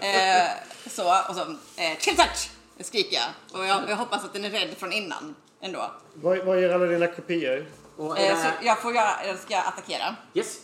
Eh, 0.00 0.50
så, 0.90 1.02
och 1.28 1.34
så 1.34 1.42
eh, 1.82 1.98
chill 1.98 2.16
touch 2.16 2.50
skriker 2.80 3.16
jag. 3.16 3.58
Och 3.60 3.66
jag, 3.66 3.90
jag 3.90 3.96
hoppas 3.96 4.24
att 4.24 4.32
den 4.32 4.44
är 4.44 4.50
rädd 4.50 4.74
från 4.78 4.92
innan 4.92 5.34
ändå. 5.60 5.90
Vad, 6.14 6.38
vad 6.38 6.60
ger 6.60 6.70
alla 6.70 6.86
dina 6.86 7.06
kopior? 7.06 7.66
Och 7.96 8.18
Eh, 8.18 8.42
så 8.42 8.48
jag 8.62 8.82
får 8.82 8.94
göra, 8.94 9.26
jag 9.26 9.38
ska 9.38 9.58
attackera. 9.58 10.16
Yes, 10.34 10.58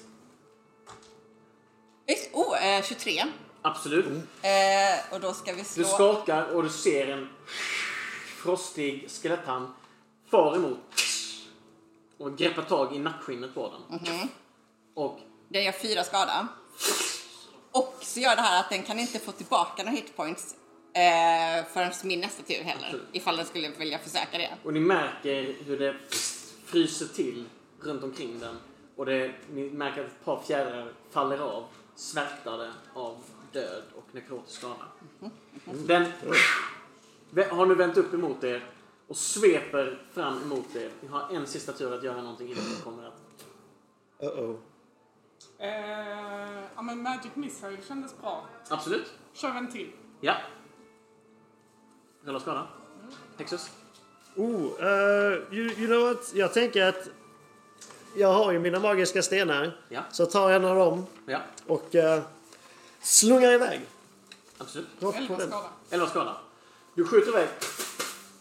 Visst, 2.07 2.31
oh, 2.33 2.67
eh, 2.67 2.85
23. 2.85 3.25
absolut. 3.63 4.07
Eh, 4.43 5.15
och 5.15 5.21
då 5.21 5.33
ska 5.33 5.53
vi 5.53 5.65
slå... 5.65 5.83
Du 5.83 5.89
skakar 5.89 6.45
och 6.45 6.63
du 6.63 6.69
ser 6.69 7.09
en 7.09 7.29
frostig 8.43 9.11
skeletthand 9.11 9.69
far 10.31 10.57
emot 10.57 10.79
och 12.19 12.39
greppar 12.39 12.63
tag 12.63 12.97
i 12.97 12.99
nackskinnet 12.99 13.55
på 13.55 13.73
den. 13.91 14.01
Och 14.95 15.21
Den 15.49 15.65
gör 15.65 15.73
fyra 15.73 16.05
skada. 16.05 16.49
Och 17.73 17.95
så 18.01 18.21
gör 18.21 18.37
det 18.37 18.43
här 18.43 18.61
att 18.61 18.71
den 18.71 18.83
kan 18.83 18.99
inte 18.99 19.19
få 19.19 19.33
tillbaka 19.33 19.83
några 19.83 19.97
hitpoints 19.97 20.55
eh, 20.95 21.65
förrän 21.73 21.93
min 22.05 22.21
nästa 22.21 22.43
tur 22.43 22.63
heller. 22.63 22.85
Absolut. 22.87 23.09
Ifall 23.13 23.37
den 23.37 23.47
skulle 23.47 23.69
vilja 23.69 23.99
försöka 23.99 24.39
det. 24.39 24.51
Och 24.65 24.73
ni 24.73 24.81
märker 24.81 25.55
hur 25.67 25.79
det 25.79 25.97
fryser 26.69 27.07
till 27.07 27.45
runt 27.81 28.03
omkring 28.03 28.39
den. 28.39 28.57
Och 28.97 29.07
det, 29.07 29.35
ni 29.53 29.71
märker 29.71 30.01
att 30.01 30.07
ett 30.07 30.25
par 30.25 30.41
fjädrar 30.41 30.93
faller 31.11 31.39
av, 31.39 31.65
svärtade 31.95 32.73
av 32.95 33.17
död 33.53 33.83
och 33.95 34.15
nekrotisk 34.15 34.59
skada. 34.59 34.85
Den 35.65 36.13
har 37.51 37.67
nu 37.67 37.75
vänt 37.75 37.97
upp 37.97 38.15
emot 38.15 38.45
er 38.45 38.65
och 39.07 39.17
sveper 39.17 40.03
fram 40.13 40.43
emot 40.43 40.77
er. 40.77 40.91
Ni 41.01 41.09
har 41.09 41.29
en 41.31 41.47
sista 41.47 41.73
tur 41.73 41.95
att 41.95 42.03
göra 42.03 42.23
någonting 42.23 42.49
innan 42.49 42.65
ni 42.65 42.77
kommer 42.85 43.07
att... 43.07 43.21
Uh-oh. 44.21 44.57
Eh, 45.59 46.65
ja, 46.75 46.83
men 46.83 47.03
Magic 47.03 47.35
Missile 47.35 47.79
kändes 47.89 48.19
bra. 48.21 48.47
Absolut. 48.69 49.13
Kör 49.33 49.49
en 49.49 49.73
till. 49.73 49.93
Ja. 50.21 50.35
Rulla 52.23 52.41
skada. 52.41 52.69
Hexus. 53.39 53.71
Oh, 54.39 54.65
uh, 54.83 55.55
you, 55.55 55.71
you 55.79 55.87
know 55.87 56.03
what? 56.09 56.31
Jag 56.35 56.53
tänker 56.55 56.85
att 56.85 57.09
jag 58.17 58.33
har 58.33 58.53
ju 58.53 58.59
mina 58.59 58.79
magiska 58.81 59.23
stenar. 59.23 59.77
Ja. 59.89 60.01
Så 60.13 60.23
jag 60.23 60.31
tar 60.31 60.51
en 60.51 60.65
av 60.65 60.77
dem 60.77 61.07
Ja. 61.27 61.39
och 61.67 61.95
uh, 61.95 62.19
slungar 63.01 63.53
iväg. 63.53 63.81
Absolut. 64.59 64.87
Rakt 65.01 65.17
på 65.17 65.23
11 65.23 65.37
den. 65.39 65.49
skada. 65.49 65.69
11 65.91 66.07
skada. 66.07 66.37
Du 66.95 67.05
skjuter 67.05 67.29
iväg 67.29 67.49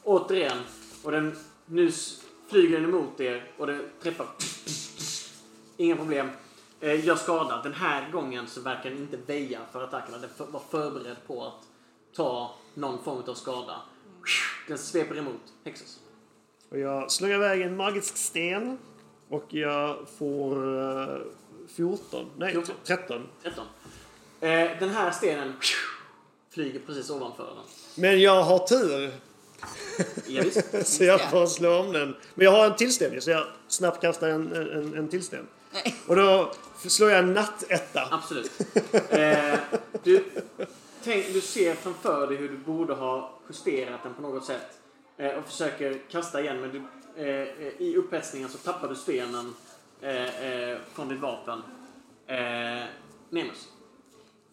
återigen 0.04 0.58
och 1.04 1.12
den 1.12 1.38
nu 1.66 1.88
s- 1.88 2.22
flyger 2.50 2.80
den 2.80 2.89
emot 2.89 3.20
er 3.20 3.51
och 3.58 3.68
det 3.68 3.80
träffar. 4.04 4.27
Inga 5.77 5.96
problem. 5.96 6.30
Eh, 6.80 7.06
gör 7.06 7.16
skada. 7.16 7.62
Den 7.63 7.74
här 7.74 8.12
gången 8.12 8.48
så 8.48 8.62
verkar 8.62 8.89
den 8.89 9.00
inte 9.00 9.18
väja 9.25 9.60
för 9.72 9.84
attackerna. 9.84 10.18
Den 10.18 10.30
för, 10.38 10.46
var 10.46 10.62
förberedd 10.72 11.18
på 11.27 11.46
att 11.46 11.54
ta 12.16 12.56
någon 12.74 13.04
form 13.04 13.24
av 13.27 13.34
skada. 13.34 13.82
Den 14.67 14.77
sveper 14.77 15.17
emot 15.17 15.41
Hexus. 15.65 16.00
Och 16.69 16.79
jag 16.79 17.12
slungar 17.12 17.36
iväg 17.36 17.62
en 17.62 17.77
magisk 17.77 18.17
sten. 18.17 18.77
Och 19.29 19.53
jag 19.53 19.97
får 20.17 20.65
uh, 20.65 21.21
14. 21.75 22.29
Nej, 22.38 22.51
14. 22.51 22.75
13. 22.83 23.27
13. 23.43 23.65
Eh, 24.39 24.50
den 24.79 24.89
här 24.89 25.12
stenen 25.12 25.53
flyger 26.50 26.79
precis 26.79 27.09
ovanför 27.09 27.43
den. 27.43 27.63
Men 27.95 28.21
jag 28.21 28.43
har 28.43 28.59
tur. 28.59 29.12
Ja, 30.27 30.43
visst. 30.43 30.88
Så 30.97 31.03
jag 31.03 31.31
får 31.31 31.47
slå 31.47 31.79
om 31.79 31.93
den. 31.93 32.15
Men 32.36 32.45
jag 32.45 32.51
har 32.51 32.65
en 32.65 32.75
tillställning 32.75 33.21
så 33.21 33.29
jag 33.29 33.47
snabbt 33.67 34.01
kastar 34.01 34.29
en, 34.29 34.55
en, 34.55 34.97
en 34.97 35.07
tillställning. 35.07 35.50
Och 36.07 36.15
då 36.15 36.53
slår 36.75 37.09
jag 37.09 37.19
en 37.19 37.33
nattetta. 37.33 38.07
Absolut. 38.12 38.51
Eh, 39.09 39.59
du, 40.03 40.24
tänk, 41.07 41.33
du 41.33 41.41
ser 41.41 41.75
framför 41.75 42.27
dig 42.27 42.37
hur 42.37 42.49
du 42.49 42.57
borde 42.57 42.93
ha 42.93 43.31
justerat 43.49 44.03
den 44.03 44.13
på 44.13 44.21
något 44.21 44.45
sätt. 44.45 44.79
Eh, 45.17 45.29
och 45.31 45.45
försöker 45.45 46.01
kasta 46.11 46.41
igen 46.41 46.61
men 46.61 46.71
du, 46.71 46.77
eh, 47.23 47.67
eh, 47.67 47.81
i 47.81 47.95
upphetsningen 47.97 48.49
så 48.49 48.57
tappar 48.57 48.87
du 48.87 48.95
stenen 48.95 49.55
eh, 50.01 50.45
eh, 50.51 50.77
från 50.93 51.09
ditt 51.09 51.19
vapen. 51.19 51.61
Eh, 52.27 52.85
Nemus. 53.29 53.67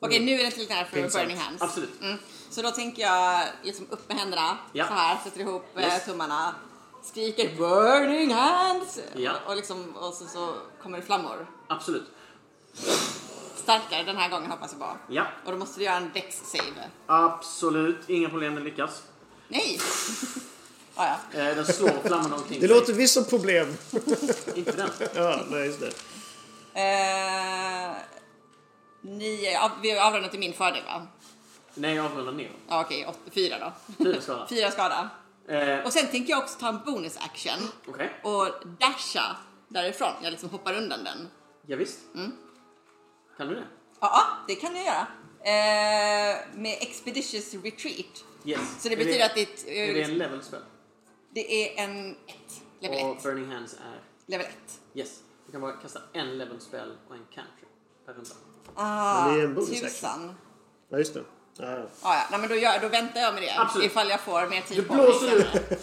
Okej, 0.00 0.24
nu 0.24 0.32
är 0.32 0.38
det 0.50 0.56
lite 0.56 0.74
nära 0.74 0.84
för 0.84 0.96
Pinsamt. 0.96 1.24
burning 1.24 1.36
hands. 1.38 1.62
Absolut. 1.62 2.00
Mm. 2.02 2.16
Så 2.50 2.62
då 2.62 2.70
tänker 2.70 3.02
jag 3.02 3.44
liksom 3.62 3.86
upp 3.90 4.08
med 4.08 4.16
händerna 4.18 4.58
Ja. 4.72 4.86
så 4.86 4.92
här, 4.92 5.18
sätter 5.24 5.40
ihop 5.40 5.64
Yes. 5.78 6.04
tummarna, 6.04 6.54
skriker 7.02 7.56
burning 7.56 8.32
hands 8.32 9.00
Ja. 9.16 9.32
och, 9.46 9.56
liksom, 9.56 9.96
och 9.96 10.14
så, 10.14 10.26
så 10.26 10.54
kommer 10.82 10.98
det 10.98 11.04
flammor. 11.04 11.46
Absolut. 11.66 12.04
Starkare 13.64 14.02
den 14.02 14.16
här 14.16 14.28
gången 14.30 14.50
hoppas 14.50 14.70
jag 14.72 14.80
bara. 14.80 14.96
Ja. 15.08 15.26
Och 15.44 15.52
då 15.52 15.58
måste 15.58 15.80
du 15.80 15.84
göra 15.84 15.96
en 15.96 16.10
dex 16.14 16.42
save. 16.44 16.90
Absolut. 17.06 17.98
Inga 18.10 18.28
problem, 18.28 18.54
den 18.54 18.64
lyckas. 18.64 19.02
Nej! 19.48 19.80
ah, 20.94 21.06
ja. 21.32 21.40
Eh, 21.40 21.56
den 21.56 21.66
slår 21.66 21.90
flammorna 22.06 22.34
omkring 22.36 22.60
Det 22.60 22.68
sig. 22.68 22.76
låter 22.76 22.92
visst 22.92 23.14
som 23.14 23.24
problem. 23.24 23.76
Inte 24.54 24.72
den. 24.72 24.90
Ja, 25.14 25.40
nej, 25.50 25.66
just 25.66 25.80
det. 25.80 25.92
Eh, 26.80 27.92
nio, 29.00 29.50
ja, 29.52 29.70
vi 29.82 29.90
har 29.90 30.06
avrundat 30.06 30.30
till 30.30 30.40
min 30.40 30.52
fördel 30.52 30.84
va? 30.84 31.06
Nej, 31.74 31.94
jag 31.94 32.04
avrundar 32.06 32.32
ner. 32.32 32.50
Ja 32.68 32.80
okej, 32.80 33.06
åt- 33.06 33.34
fyra 33.34 33.56
då. 33.58 33.72
Fyra 34.04 34.20
skada. 34.20 34.46
Fyra 34.50 34.70
skada. 34.70 35.08
Eh, 35.48 35.78
Och 35.86 35.92
sen 35.92 36.06
tänker 36.06 36.30
jag 36.30 36.38
också 36.42 36.58
ta 36.58 36.68
en 36.68 36.78
bonus 36.86 37.16
action 37.16 37.68
Okej. 37.88 38.20
och 38.22 38.48
dasha 38.80 39.36
därifrån. 39.68 40.12
Jag 40.22 40.30
liksom 40.30 40.50
hoppar 40.50 40.74
undan 40.74 41.04
den. 41.04 41.28
Ja, 41.66 41.76
visst. 41.76 41.98
Mm. 42.14 42.32
Kan 43.36 43.48
du 43.48 43.54
det? 43.54 43.64
Ja, 44.00 44.20
det 44.48 44.54
kan 44.54 44.76
jag 44.76 44.84
göra. 44.84 45.06
Eh, 45.46 46.36
med 46.54 46.76
expeditious 46.80 47.54
retreat. 47.54 48.24
Yes. 48.44 48.82
Så 48.82 48.88
det 48.88 48.96
betyder 48.96 49.26
att 49.26 49.34
ditt... 49.34 49.64
Är 49.68 49.94
det 49.94 50.02
en 50.02 50.18
level 50.18 50.42
spell? 50.42 50.60
det 51.34 51.68
är 51.78 51.84
en 51.84 52.10
ett. 52.10 52.62
Level 52.80 53.04
Och 53.10 53.16
1. 53.16 53.22
Burning 53.22 53.52
Hands 53.52 53.74
är... 53.74 54.00
Level 54.26 54.46
1. 54.46 54.52
Yes. 54.94 55.20
Du 55.46 55.52
kan 55.52 55.60
bara 55.60 55.72
kasta 55.72 56.00
en 56.12 56.38
level 56.38 56.60
spell 56.60 56.96
och 57.08 57.14
en 57.14 57.24
cantrip 57.34 57.68
per 58.06 58.12
runda. 58.12 58.30
Ah, 58.74 59.24
Men 59.26 59.34
det 59.34 59.40
är 59.40 59.44
en 59.44 59.54
bonus 59.54 59.80
tusan. 59.80 60.34
Ja, 60.88 60.98
just 60.98 61.14
det. 61.14 61.24
Ja, 61.58 61.70
ja. 61.70 61.86
Ah, 62.02 62.14
ja. 62.14 62.22
Nej, 62.30 62.40
men 62.40 62.48
då, 62.48 62.54
gör, 62.54 62.78
då 62.80 62.88
väntar 62.88 63.20
jag 63.20 63.34
med 63.34 63.42
det. 63.42 63.58
Absolut. 63.58 63.86
Ifall 63.86 64.08
jag 64.08 64.20
får 64.20 64.46
mer 64.48 64.60
tid 64.60 64.76
Du 64.76 64.82
på 64.82 64.94
mig 64.94 65.04
blåser 65.04 65.28
senare. 65.28 65.76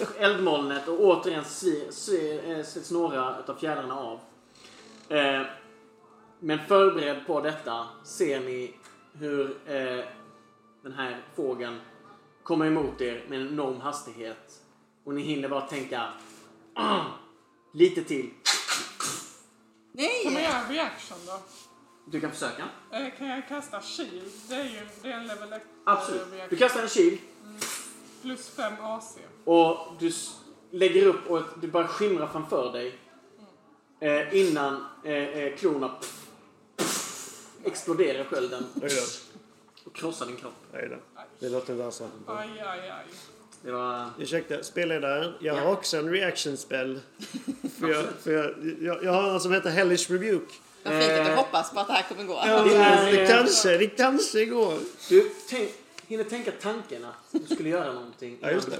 ut 0.00 0.16
eldmolnet 0.18 0.88
och 0.88 1.00
återigen 1.00 1.44
svi- 1.44 1.90
svi- 1.90 2.58
eh, 2.60 2.92
några 2.92 3.36
av 3.46 3.54
fjädrarna 3.60 3.98
av. 4.00 4.20
Eh, 5.08 5.42
men 6.40 6.58
förberedd 6.68 7.26
på 7.26 7.40
detta 7.40 7.86
ser 8.04 8.40
ni 8.40 8.74
hur 9.12 9.50
eh, 9.66 10.04
den 10.82 10.92
här 10.92 11.22
fågeln 11.36 11.80
kommer 12.42 12.66
emot 12.66 13.00
er 13.00 13.24
med 13.28 13.40
en 13.40 13.48
enorm 13.48 13.80
hastighet. 13.80 14.60
Och 15.04 15.14
ni 15.14 15.22
hinner 15.22 15.48
bara 15.48 15.60
tänka 15.60 16.08
"Ah, 16.74 17.00
lite 17.72 18.04
till. 18.04 18.30
Kan 19.96 20.04
man 20.24 20.32
Nej! 20.34 20.44
göra 20.44 20.56
en 20.58 20.68
reaction 20.72 21.18
då? 21.26 21.38
Du 22.06 22.20
kan 22.20 22.30
försöka. 22.32 22.64
Eh, 22.92 23.18
kan 23.18 23.26
jag 23.26 23.48
kasta 23.48 23.80
shield? 23.82 24.30
Det 24.48 24.54
är 24.54 24.64
ju 24.64 24.80
det 25.02 25.08
är 25.12 25.16
en 25.16 25.26
level 25.26 25.52
1 25.52 25.62
Absolut. 25.84 26.30
Du 26.30 26.36
reaction. 26.36 26.58
kastar 26.58 26.82
en 26.82 26.88
shield 26.88 27.18
Plus 28.22 28.48
5 28.48 28.72
AC. 28.82 29.18
och 29.44 29.78
du 29.98 30.12
lägger 30.70 31.06
upp 31.06 31.30
och 31.30 31.42
du 31.60 31.68
bara 31.68 31.88
skimrar 31.88 32.26
framför 32.26 32.72
dig. 32.72 32.98
Eh, 34.00 34.36
innan 34.36 34.84
eh, 35.04 35.12
eh, 35.14 35.56
klorna 35.56 35.88
pff, 35.88 36.26
exploderar 37.64 38.24
skölden 38.24 38.64
och 39.84 39.94
krossar 39.94 40.26
din 40.26 40.36
kropp. 40.36 40.54
Då. 40.72 40.78
Det 41.38 41.48
låter 41.48 41.74
värre. 41.74 41.90
Aj, 42.26 42.48
aj, 42.60 42.90
aj. 42.90 43.04
Det 43.62 43.72
var... 43.72 44.10
Ursäkta, 44.18 44.62
spelledaren. 44.62 45.34
Jag 45.40 45.54
har 45.54 45.60
Ja. 45.62 45.72
också 45.72 45.96
en 45.96 46.10
reaction 46.10 46.56
spell. 46.56 47.00
för 47.80 47.88
jag, 47.88 48.06
för 48.22 48.32
jag, 48.32 48.76
jag, 48.80 49.04
jag 49.04 49.12
har 49.12 49.30
en 49.34 49.40
som 49.40 49.52
heter 49.52 49.70
Hellish 49.70 50.10
Rebuke. 50.10 50.54
Vad 50.82 50.92
fint 50.92 51.10
att 51.12 51.24
du 51.26 51.30
Eh. 51.32 51.36
hoppas 51.36 51.72
på 51.72 51.80
att 51.80 51.86
det 51.86 51.92
här 51.92 52.02
kommer 52.08 52.24
gå. 52.24 52.34
Det 52.34 52.48
är, 52.76 53.12
Det 53.12 53.22
eh, 53.22 53.28
kanske, 53.28 53.76
det 53.78 53.86
kanske 53.86 54.44
går. 54.44 54.78
Du 55.08 55.30
tänk, 55.48 55.70
hinner 56.06 56.24
tänka 56.24 56.52
tanken 56.62 57.04
att 57.04 57.14
du 57.48 57.54
skulle 57.54 57.68
göra 57.68 57.92
någonting. 57.92 58.38
Ja, 58.40 58.50
just 58.50 58.70
det. 58.70 58.78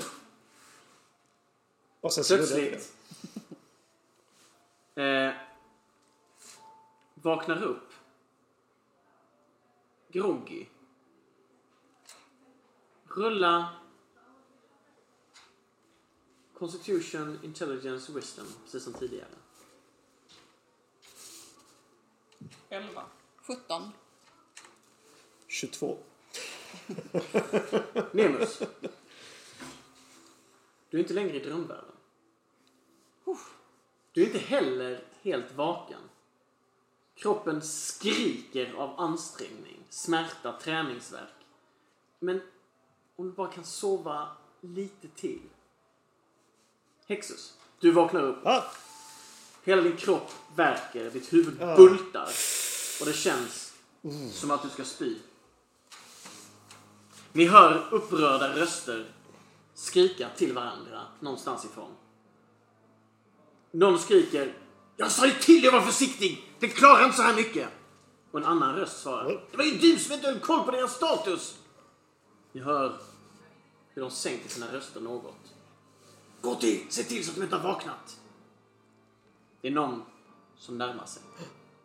Och 2.00 2.12
sen 2.12 2.24
Plötsligt 2.36 2.92
eh, 4.94 5.30
vaknar 7.14 7.62
upp 7.62 7.89
Groggy. 10.12 10.66
Rulla 13.04 13.68
Constitution, 16.54 17.38
Intelligence, 17.42 18.12
Wisdom, 18.12 18.46
precis 18.64 18.84
som 18.84 18.92
tidigare. 18.92 19.28
11. 22.68 23.02
17. 23.36 23.82
det. 23.82 23.90
22. 25.48 25.98
Nemus. 28.12 28.62
Du 30.90 30.96
är 30.96 31.02
inte 31.02 31.14
längre 31.14 31.36
i 31.36 31.44
drömvärlden. 31.44 31.92
Du 34.12 34.22
är 34.22 34.26
inte 34.26 34.38
heller 34.38 35.04
helt 35.22 35.54
vaken. 35.54 36.09
Kroppen 37.20 37.62
skriker 37.62 38.72
av 38.74 39.00
ansträngning, 39.00 39.84
smärta, 39.90 40.52
träningsvärk. 40.62 41.34
Men 42.18 42.40
om 43.16 43.26
du 43.26 43.32
bara 43.32 43.52
kan 43.52 43.64
sova 43.64 44.28
lite 44.60 45.08
till. 45.08 45.40
Hexus, 47.06 47.54
du 47.80 47.90
vaknar 47.92 48.22
upp. 48.22 48.46
Ah, 48.46 48.62
Hela 49.64 49.82
din 49.82 49.96
kropp 49.96 50.32
värker, 50.56 51.10
ditt 51.10 51.32
huvud 51.32 51.56
Ja. 51.60 51.76
bultar. 51.76 52.28
Och 53.00 53.06
det 53.06 53.12
känns 53.12 53.74
som 54.32 54.50
att 54.50 54.62
du 54.62 54.68
ska 54.68 54.84
spy. 54.84 55.16
Ni 57.32 57.46
hör 57.46 57.88
upprörda 57.94 58.56
röster 58.56 59.12
skrika 59.74 60.28
till 60.36 60.52
varandra 60.54 61.02
någonstans 61.20 61.64
ifrån. 61.64 61.90
Någon 63.70 63.98
skriker 63.98 64.54
Jag 64.96 65.10
sa 65.10 65.26
ju 65.26 65.32
till 65.32 65.60
dig 65.60 65.66
att 65.66 65.72
vara 65.72 65.82
försiktig! 65.82 66.54
Det 66.58 66.68
klarar 66.68 67.04
inte 67.04 67.16
så 67.16 67.22
här 67.22 67.34
mycket! 67.36 67.68
Och 68.30 68.38
en 68.38 68.44
annan 68.44 68.76
röst 68.76 69.02
svarar 69.02 69.46
Det 69.50 69.56
var 69.56 69.64
ju 69.64 69.78
du 69.78 69.98
som 69.98 70.14
inte 70.14 70.26
höll 70.26 70.40
koll 70.40 70.64
på 70.64 70.70
deras 70.70 70.94
status! 70.94 71.58
Ni 72.52 72.60
hör 72.60 73.00
hur 73.94 74.02
de 74.02 74.10
sänker 74.10 74.48
sina 74.48 74.72
röster 74.72 75.00
något. 75.00 75.54
Gå 76.40 76.54
till! 76.54 76.86
Se 76.88 77.02
till 77.02 77.24
så 77.24 77.30
att 77.30 77.36
de 77.36 77.42
inte 77.42 77.56
har 77.56 77.72
vaknat! 77.72 78.20
Det 79.60 79.68
är 79.68 79.72
någon 79.72 80.02
som 80.56 80.78
närmar 80.78 81.06
sig. 81.06 81.22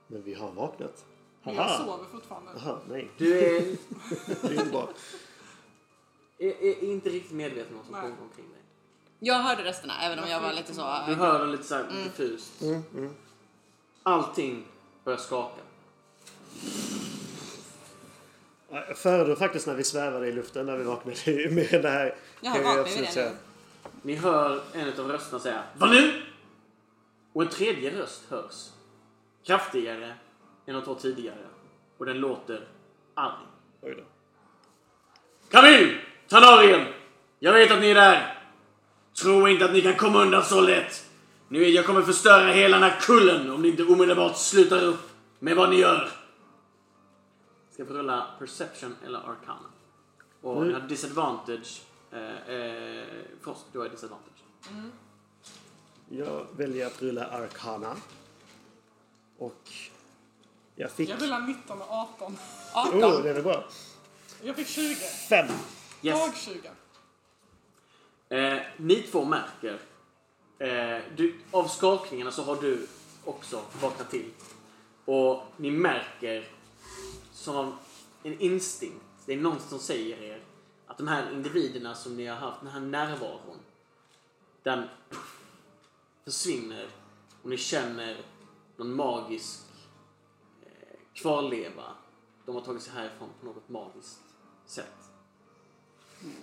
men 0.07 0.23
vi 0.23 0.33
har 0.33 0.51
vaknat. 0.51 1.05
Men 1.43 1.55
jag 1.55 1.77
sover 1.77 2.05
fortfarande. 2.11 2.51
Aha, 2.51 2.81
nej. 2.89 3.11
Du 3.17 3.37
är, 3.39 3.77
Det 4.41 4.55
är 4.57 4.65
bra. 4.65 4.89
är, 6.37 6.63
är 6.63 6.83
inte 6.83 7.09
riktigt 7.09 7.31
medveten 7.31 7.73
om 7.73 7.77
vad 7.77 7.85
som 7.85 7.95
pågår 7.95 8.23
omkring 8.23 8.49
dig. 8.51 8.54
Jag 9.25 9.39
hörde 9.39 9.63
rösterna 9.63 9.93
även 10.01 10.19
om 10.19 10.29
jag 10.29 10.41
var 10.41 10.53
lite 10.53 10.73
så... 10.73 10.81
Du 11.07 11.13
hör 11.13 11.39
dem 11.39 11.49
lite 11.49 11.63
så 11.63 11.75
här 11.75 11.85
diffust. 12.03 12.63
Allting 14.03 14.65
börjar 15.03 15.19
skaka. 15.19 15.61
Ja, 18.69 18.83
Jag 18.87 18.97
föredrar 18.97 19.35
faktiskt 19.35 19.67
när 19.67 19.75
vi 19.75 19.83
svävade 19.83 20.27
i 20.27 20.31
luften 20.31 20.65
när 20.65 20.77
vi 20.77 20.83
vaknade 20.83 21.49
med 21.51 21.81
det 21.81 21.89
här. 21.89 22.15
Jag 22.41 22.51
vaknar 22.51 22.73
vi 22.73 22.79
absolut 22.79 23.13
det? 23.13 23.31
Ni 24.01 24.15
hör 24.15 24.61
en 24.73 24.99
av 24.99 25.11
rösterna 25.11 25.39
säga 25.39 25.63
Vad 25.77 25.89
nu? 25.89 26.21
Och 27.33 27.41
en 27.41 27.49
tredje 27.49 28.01
röst 28.01 28.23
hörs. 28.29 28.69
Kraftigare 29.45 30.15
än 30.65 30.73
de 30.75 30.81
två 30.81 30.95
tidigare. 30.95 31.45
Och 31.97 32.05
den 32.05 32.17
låter 32.17 32.67
arg. 33.13 33.45
Oj 33.81 33.95
då. 33.95 34.03
Kamil! 35.49 35.99
Tanarien! 36.27 36.87
Jag 37.39 37.53
vet 37.53 37.71
att 37.71 37.79
ni 37.79 37.89
är 37.89 37.95
där. 37.95 38.34
Tro 39.21 39.47
inte 39.47 39.65
att 39.65 39.73
ni 39.73 39.81
kan 39.81 39.95
komma 39.95 40.21
undan 40.21 40.43
så 40.43 40.61
lätt. 40.61 41.05
Nu 41.47 41.59
vet 41.59 41.73
jag 41.73 41.85
kommer 41.85 42.01
förstöra 42.01 42.53
hela 42.53 42.79
den 42.79 42.91
här 42.91 42.99
kullen 42.99 43.51
om 43.51 43.61
ni 43.61 43.67
inte 43.67 43.83
omedelbart 43.83 44.37
slutar 44.37 44.83
upp 44.83 45.09
med 45.39 45.55
vad 45.55 45.69
ni 45.69 45.75
gör. 45.75 46.11
Ska 47.71 47.85
få 47.85 47.93
rulla 47.93 48.27
Perception 48.39 48.95
eller 49.05 49.19
Arcana. 49.19 49.69
Och 50.41 50.67
ni 50.67 50.73
har 50.73 50.79
disadvantage. 50.79 51.81
Eh, 52.11 52.55
eh, 52.55 53.05
Frost, 53.41 53.65
du 53.71 53.79
har 53.79 53.89
disadvantage. 53.89 54.31
Jag 56.09 56.47
väljer 56.57 56.87
att 56.87 57.01
rulla 57.01 57.27
Arcana. 57.27 57.95
Och 59.37 59.69
jag 60.75 60.91
fick... 60.91 61.09
Jag 61.09 61.17
vill 61.17 61.31
ha 61.31 61.39
19 61.39 61.81
och 61.81 61.91
18. 61.91 62.37
18. 62.73 63.03
Oh, 63.03 63.23
det 63.23 63.29
är 63.29 63.33
väl 63.33 63.43
bra. 63.43 63.63
Jag 64.43 64.55
fick 64.55 64.67
20. 64.67 64.95
Fem. 65.29 65.47
Yes. 65.47 65.55
Jag 66.01 66.35
20. 66.35 66.69
Eh, 68.29 68.57
ni 68.77 69.01
två 69.01 69.25
märker, 69.25 69.79
eh, 70.59 71.03
du, 71.15 71.35
av 71.51 71.67
skakningarna 71.67 72.31
så 72.31 72.43
har 72.43 72.55
du 72.55 72.87
också 73.25 73.61
vaknat 73.81 74.11
till. 74.11 74.31
Och 75.05 75.43
ni 75.57 75.71
märker 75.71 76.47
som 77.31 77.77
en 78.23 78.39
instinkt, 78.39 79.05
det 79.25 79.33
är 79.33 79.37
någon 79.37 79.59
som 79.59 79.79
säger 79.79 80.21
er 80.21 80.43
att 80.87 80.97
de 80.97 81.07
här 81.07 81.31
individerna 81.31 81.95
som 81.95 82.17
ni 82.17 82.25
har 82.25 82.35
haft, 82.35 82.61
den 82.61 82.69
här 82.69 82.79
närvaron, 82.79 83.59
den 84.63 84.83
försvinner 86.23 86.87
och 87.43 87.49
ni 87.49 87.57
känner 87.57 88.17
någon 88.77 88.95
magisk 88.95 89.63
eh, 90.65 90.99
kvarleva. 91.13 91.83
De 92.45 92.55
har 92.55 92.61
tagit 92.61 92.81
sig 92.81 92.93
härifrån 92.93 93.29
på 93.39 93.45
något 93.45 93.69
magiskt 93.69 94.23
sätt. 94.65 95.11
Mm. 96.23 96.35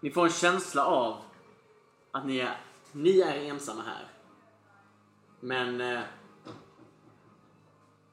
Ni 0.00 0.10
får 0.10 0.24
en 0.24 0.30
känsla 0.32 0.86
av 0.86 1.16
att 2.10 2.26
ni 2.26 2.38
är, 2.38 2.60
ni 2.92 3.20
är 3.20 3.36
ensamma 3.44 3.82
här. 3.82 4.08
Men 5.40 5.80
eh, 5.80 6.00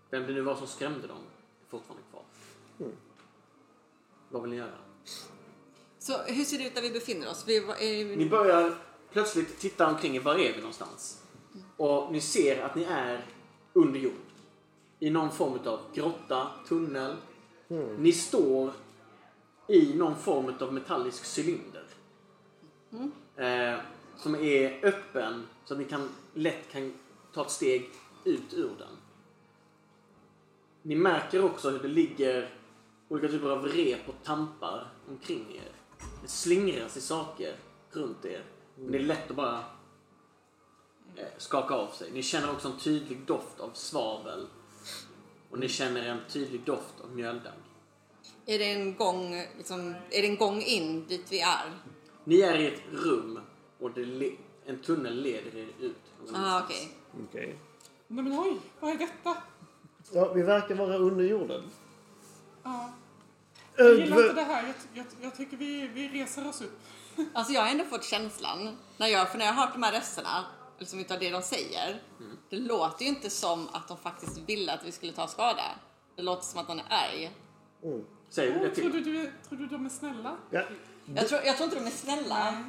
vem 0.10 0.28
det 0.28 0.34
nu 0.34 0.42
var 0.42 0.56
som 0.56 0.68
skrämde 0.68 1.08
dem 1.08 1.18
är 1.66 1.70
fortfarande 1.70 2.04
kvar. 2.12 2.24
Vad 4.30 4.42
vill 4.42 4.52
ni 4.52 4.58
göra? 4.58 4.72
Så 6.00 6.18
hur 6.24 6.44
ser 6.44 6.58
det 6.58 6.68
ut 6.68 6.76
där 6.76 6.82
vi 6.82 6.92
befinner 6.92 7.30
oss? 7.30 7.44
Vi, 7.48 7.60
var- 7.66 7.76
är, 7.76 8.16
Ni 8.18 8.30
börjar 8.30 8.76
plötsligt 9.12 9.60
titta 9.60 9.88
omkring 9.90 10.16
er. 10.16 10.20
Var 10.22 10.36
är 10.36 10.54
vi 10.54 10.58
någonstans? 10.60 11.24
Och 11.78 12.12
ni 12.12 12.22
ser 12.22 12.64
att 12.64 12.76
ni 12.76 12.84
är 12.84 13.26
under 13.74 14.00
jord. 14.00 14.14
I 15.00 15.10
någon 15.10 15.32
form 15.32 15.60
av 15.68 15.80
grotta, 15.94 16.48
tunnel. 16.68 17.16
Ni 17.98 18.12
står 18.12 18.72
i 19.68 19.94
någon 19.94 20.16
form 20.16 20.54
av 20.60 20.74
metallisk 20.74 21.40
cylinder. 21.40 21.84
Eh, 23.36 23.80
som 24.18 24.36
är 24.36 24.86
öppen 24.86 25.48
så 25.66 25.74
att 25.74 25.80
ni 25.80 25.86
kan, 25.86 26.10
lätt 26.34 26.72
kan 26.72 26.94
ta 27.34 27.42
ett 27.42 27.52
steg 27.52 27.90
ut 28.24 28.54
ur 28.54 28.72
den. 28.78 28.98
Ni 30.82 30.96
märker 30.96 31.44
också 31.44 31.70
hur 31.70 31.80
det 31.80 31.88
ligger 31.88 32.54
olika 33.08 33.28
typer 33.28 33.50
av 33.50 33.66
rep 33.66 34.10
och 34.10 34.16
tampar 34.24 34.88
omkring 35.10 35.56
er. 35.56 35.72
Det 36.22 36.28
slingras 36.28 36.98
i 36.98 37.02
saker 37.02 37.56
runt 37.92 38.26
er. 38.26 38.44
Men 38.76 38.92
det 38.92 38.98
är 38.98 39.04
lätt 39.04 39.30
att 39.30 39.36
bara 39.36 39.64
eh, 41.16 41.28
skaka 41.38 41.74
av 41.74 41.88
sig. 41.88 42.12
Ni 42.12 42.24
känner 42.24 42.52
också 42.52 42.68
en 42.68 42.78
tydlig 42.78 43.26
doft 43.26 43.60
av 43.60 43.70
svavel. 43.74 44.48
Och 45.50 45.60
ni 45.60 45.68
känner 45.68 46.06
en 46.10 46.20
tydlig 46.30 46.62
doft 46.66 47.02
av 47.04 47.16
mjöldagg 47.16 47.54
är, 48.46 48.60
det 48.60 48.72
en 48.72 48.96
gång, 48.96 49.36
liksom, 49.58 49.96
är 50.12 50.22
det 50.22 50.28
en 50.28 50.38
gång 50.38 50.62
in 50.62 51.06
dit 51.08 51.26
vi 51.30 51.42
är? 51.42 51.80
Ni 52.24 52.42
är 52.42 52.60
i 52.60 52.68
ett 52.68 52.82
rum 52.92 53.40
och 53.80 53.92
det 53.92 54.32
en 54.66 54.82
tunnel 54.82 55.22
leder 55.22 55.58
er 55.58 55.68
ut. 55.80 55.96
någon 56.26 56.36
Ah, 56.36 56.62
okej. 56.64 56.90
Okej. 57.30 57.60
Nej 58.08 58.24
men 58.24 58.40
oj, 58.40 58.58
vad 58.80 58.92
är 58.92 58.98
detta? 58.98 59.38
Ja, 60.12 60.34
vi 60.34 60.42
verkar 60.42 60.76
vara 60.76 60.98
under 60.98 61.24
jorden. 61.24 61.64
Ja, 62.64 62.90
jag 63.78 64.00
gillar 64.00 64.22
inte 64.22 64.34
det 64.34 64.42
här. 64.42 64.64
Jag, 64.68 64.76
jag, 64.94 65.06
jag 65.22 65.36
tycker 65.36 65.58
vi, 65.58 65.88
vi 65.88 66.10
reser 66.10 66.48
oss 66.48 66.62
upp. 66.62 66.80
Alltså 67.34 67.54
jag 67.54 67.62
har 67.62 67.70
ändå 67.70 67.84
fått 67.86 68.04
känslan, 68.04 68.78
när 68.98 69.08
jag, 69.08 69.32
för 69.32 69.38
när 69.38 69.46
jag 69.46 69.54
har 69.54 69.66
hört 69.66 69.74
de 69.74 69.84
här 69.84 69.92
rösterna, 69.92 70.46
liksom 70.80 71.00
utav 71.00 71.20
det 71.20 71.30
de 71.30 71.42
säger, 71.42 72.02
det 72.50 72.56
låter 72.56 73.04
ju 73.04 73.10
inte 73.10 73.30
som 73.30 73.68
att 73.72 73.88
de 73.88 73.98
faktiskt 73.98 74.38
ville 74.38 74.74
att 74.74 74.86
vi 74.86 74.92
skulle 74.92 75.12
ta 75.12 75.28
skada. 75.28 75.64
Det 76.16 76.22
låter 76.22 76.44
som 76.44 76.60
att 76.60 76.68
de 76.68 76.80
är 76.80 76.86
arg. 76.90 77.32
Säger 78.36 78.60
du 78.60 78.68
Oh, 78.68 78.74
tror, 78.74 78.90
du, 78.90 79.02
du, 79.02 79.32
tror 79.50 79.58
du 79.60 79.66
de 79.68 79.86
är 79.86 79.90
snälla? 79.90 80.38
ja, 80.52 80.62
Jag 81.16 81.28
tror, 81.28 81.42
jag 81.46 81.56
tror 81.58 81.66
inte 81.66 81.80
de 81.80 81.86
är 81.88 81.92
snälla, 81.92 82.64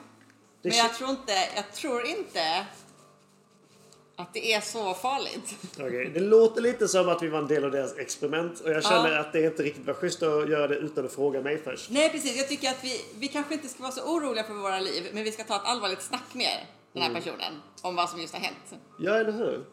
det, 0.62 0.68
men 0.68 0.78
jag 0.78 0.94
tror 0.94 1.10
inte, 1.10 1.32
jag 1.56 1.72
tror 1.72 2.06
inte 2.06 2.66
att 4.16 4.34
det 4.34 4.52
är 4.52 4.60
så 4.60 4.94
farligt. 4.94 5.54
okej. 5.78 6.10
det 6.14 6.20
låter 6.20 6.60
lite 6.60 6.88
som 6.88 7.08
att 7.08 7.22
vi 7.22 7.28
var 7.28 7.38
en 7.38 7.46
del 7.46 7.64
av 7.64 7.70
deras 7.70 7.96
experiment. 7.98 8.60
Och 8.60 8.70
jag 8.70 8.84
känner 8.84 9.12
Ja. 9.12 9.20
att 9.20 9.32
det 9.32 9.44
inte 9.44 9.62
riktigt 9.62 9.86
var 9.86 9.94
schysst 9.94 10.22
att 10.22 10.48
göra 10.50 10.68
det 10.68 10.74
utan 10.76 11.04
att 11.06 11.12
fråga 11.12 11.40
mig 11.42 11.58
först. 11.62 11.90
Nej 11.90 12.10
precis, 12.10 12.36
jag 12.36 12.48
tycker 12.48 12.70
att 12.70 12.84
vi, 12.84 13.04
vi 13.18 13.28
kanske 13.28 13.54
inte 13.54 13.68
ska 13.68 13.82
vara 13.82 13.92
så 13.92 14.02
oroliga 14.02 14.44
för 14.44 14.54
våra 14.54 14.80
liv, 14.80 15.10
men 15.14 15.24
vi 15.24 15.32
ska 15.32 15.44
ta 15.44 15.56
ett 15.56 15.64
allvarligt 15.64 16.02
snack 16.02 16.34
med 16.34 16.66
den 16.92 17.02
här 17.02 17.14
personen 17.14 17.62
om 17.82 17.96
vad 17.96 18.10
som 18.10 18.20
just 18.20 18.34
har 18.34 18.40
hänt. 18.40 18.82
Ja, 18.98 19.14
eller 19.14 19.32
hur? 19.32 19.64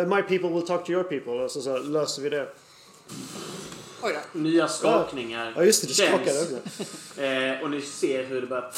Uh, 0.00 0.08
my 0.16 0.22
people 0.22 0.48
will 0.48 0.66
talk 0.66 0.84
to 0.86 0.92
your 0.92 1.04
people. 1.04 1.32
Och 1.32 1.50
så, 1.50 1.60
så 1.62 1.78
löser 1.78 2.22
vi 2.22 2.28
det. 2.28 2.48
Oj 4.02 4.18
då. 4.32 4.38
Nya 4.38 4.68
skakningar 4.68 5.52
Ja, 5.56 5.64
just 5.64 5.82
det. 5.82 5.88
Du 5.88 5.94
känns. 5.94 6.22
skakade. 7.16 7.54
Eh, 7.56 7.62
och 7.62 7.70
ni 7.70 7.80
ser 7.80 8.24
hur 8.24 8.40
det 8.40 8.46
börjar 8.46 8.72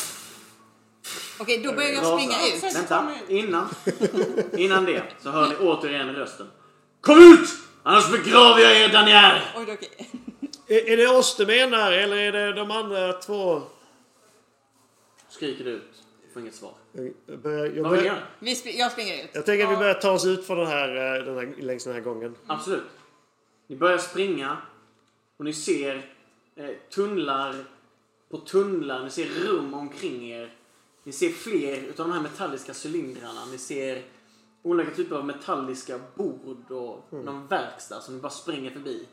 Okej, 1.38 1.62
då 1.64 1.72
börjar 1.72 1.90
jag 1.90 2.02
rasa. 2.02 2.18
springa 2.18 2.46
ut. 2.56 2.74
Vänta, 2.76 3.12
innan, 3.28 3.68
innan 4.56 4.84
det 4.84 5.02
så 5.22 5.30
hör 5.30 5.48
ni 5.48 5.56
återigen 5.56 6.14
rösten. 6.14 6.46
Kom 7.00 7.18
ut! 7.32 7.48
Annars 7.82 8.10
begraver 8.10 8.60
jag 8.60 8.76
er 8.80 8.88
där 8.88 9.04
ni 9.04 9.10
är! 9.12 9.54
Oj 9.56 9.64
då, 9.66 9.72
okej. 9.72 10.10
Är, 10.66 10.88
är 10.92 10.96
det 10.96 11.08
oss 11.08 11.36
du 11.36 11.46
menar 11.46 11.92
eller 11.92 12.16
är 12.16 12.32
det 12.32 12.52
de 12.52 12.70
andra 12.70 13.12
två? 13.12 13.62
Skriker 15.28 15.64
du 15.64 15.70
ut. 15.70 15.90
Får 16.32 16.42
inget 16.42 16.54
svar. 16.54 16.72
Jag, 17.26 17.38
börjar, 17.38 17.66
jag, 17.66 17.66
Vad 17.66 17.72
vill 17.72 17.82
ni 17.82 17.82
börjar, 17.82 18.04
göra? 18.04 18.18
Vi 18.38 18.78
jag 18.78 18.92
springer 18.92 19.24
ut. 19.24 19.30
jag 19.32 19.46
tänker 19.46 19.66
att 19.66 19.72
vi 19.72 19.76
börjar 19.76 19.94
ta 19.94 20.10
oss 20.10 20.26
ut 20.26 20.46
från 20.46 20.58
den 20.58 20.66
här, 20.66 20.88
eh, 21.18 21.24
den 21.24 21.34
här, 21.36 21.54
längs 21.62 21.84
den 21.84 21.92
här 21.94 22.00
gången. 22.00 22.34
Absolut. 22.46 22.82
Ni 23.66 23.76
börjar 23.76 23.98
springa 23.98 24.56
och 25.36 25.44
ni 25.44 25.52
ser 25.52 26.10
eh, 26.56 26.70
tunnlar 26.90 27.64
på 28.28 28.38
tunnlar. 28.38 29.04
Ni 29.04 29.10
ser 29.10 29.26
rum 29.26 29.74
omkring 29.74 30.30
er. 30.30 30.54
Ni 31.04 31.12
ser 31.12 31.30
fler 31.30 31.76
utav 31.76 32.08
de 32.08 32.12
här 32.12 32.22
metalliska 32.22 32.72
cylindrarna. 32.84 33.44
Ni 33.44 33.58
ser 33.58 34.02
olika 34.62 34.90
typer 34.90 35.16
av 35.16 35.26
metalliska 35.26 36.00
bord 36.14 36.70
och 36.70 37.12
någon 37.12 37.46
verkstad 37.46 38.00
som 38.00 38.14
ni 38.14 38.20
bara 38.20 38.32
springer 38.32 38.70
förbi. 38.70 39.06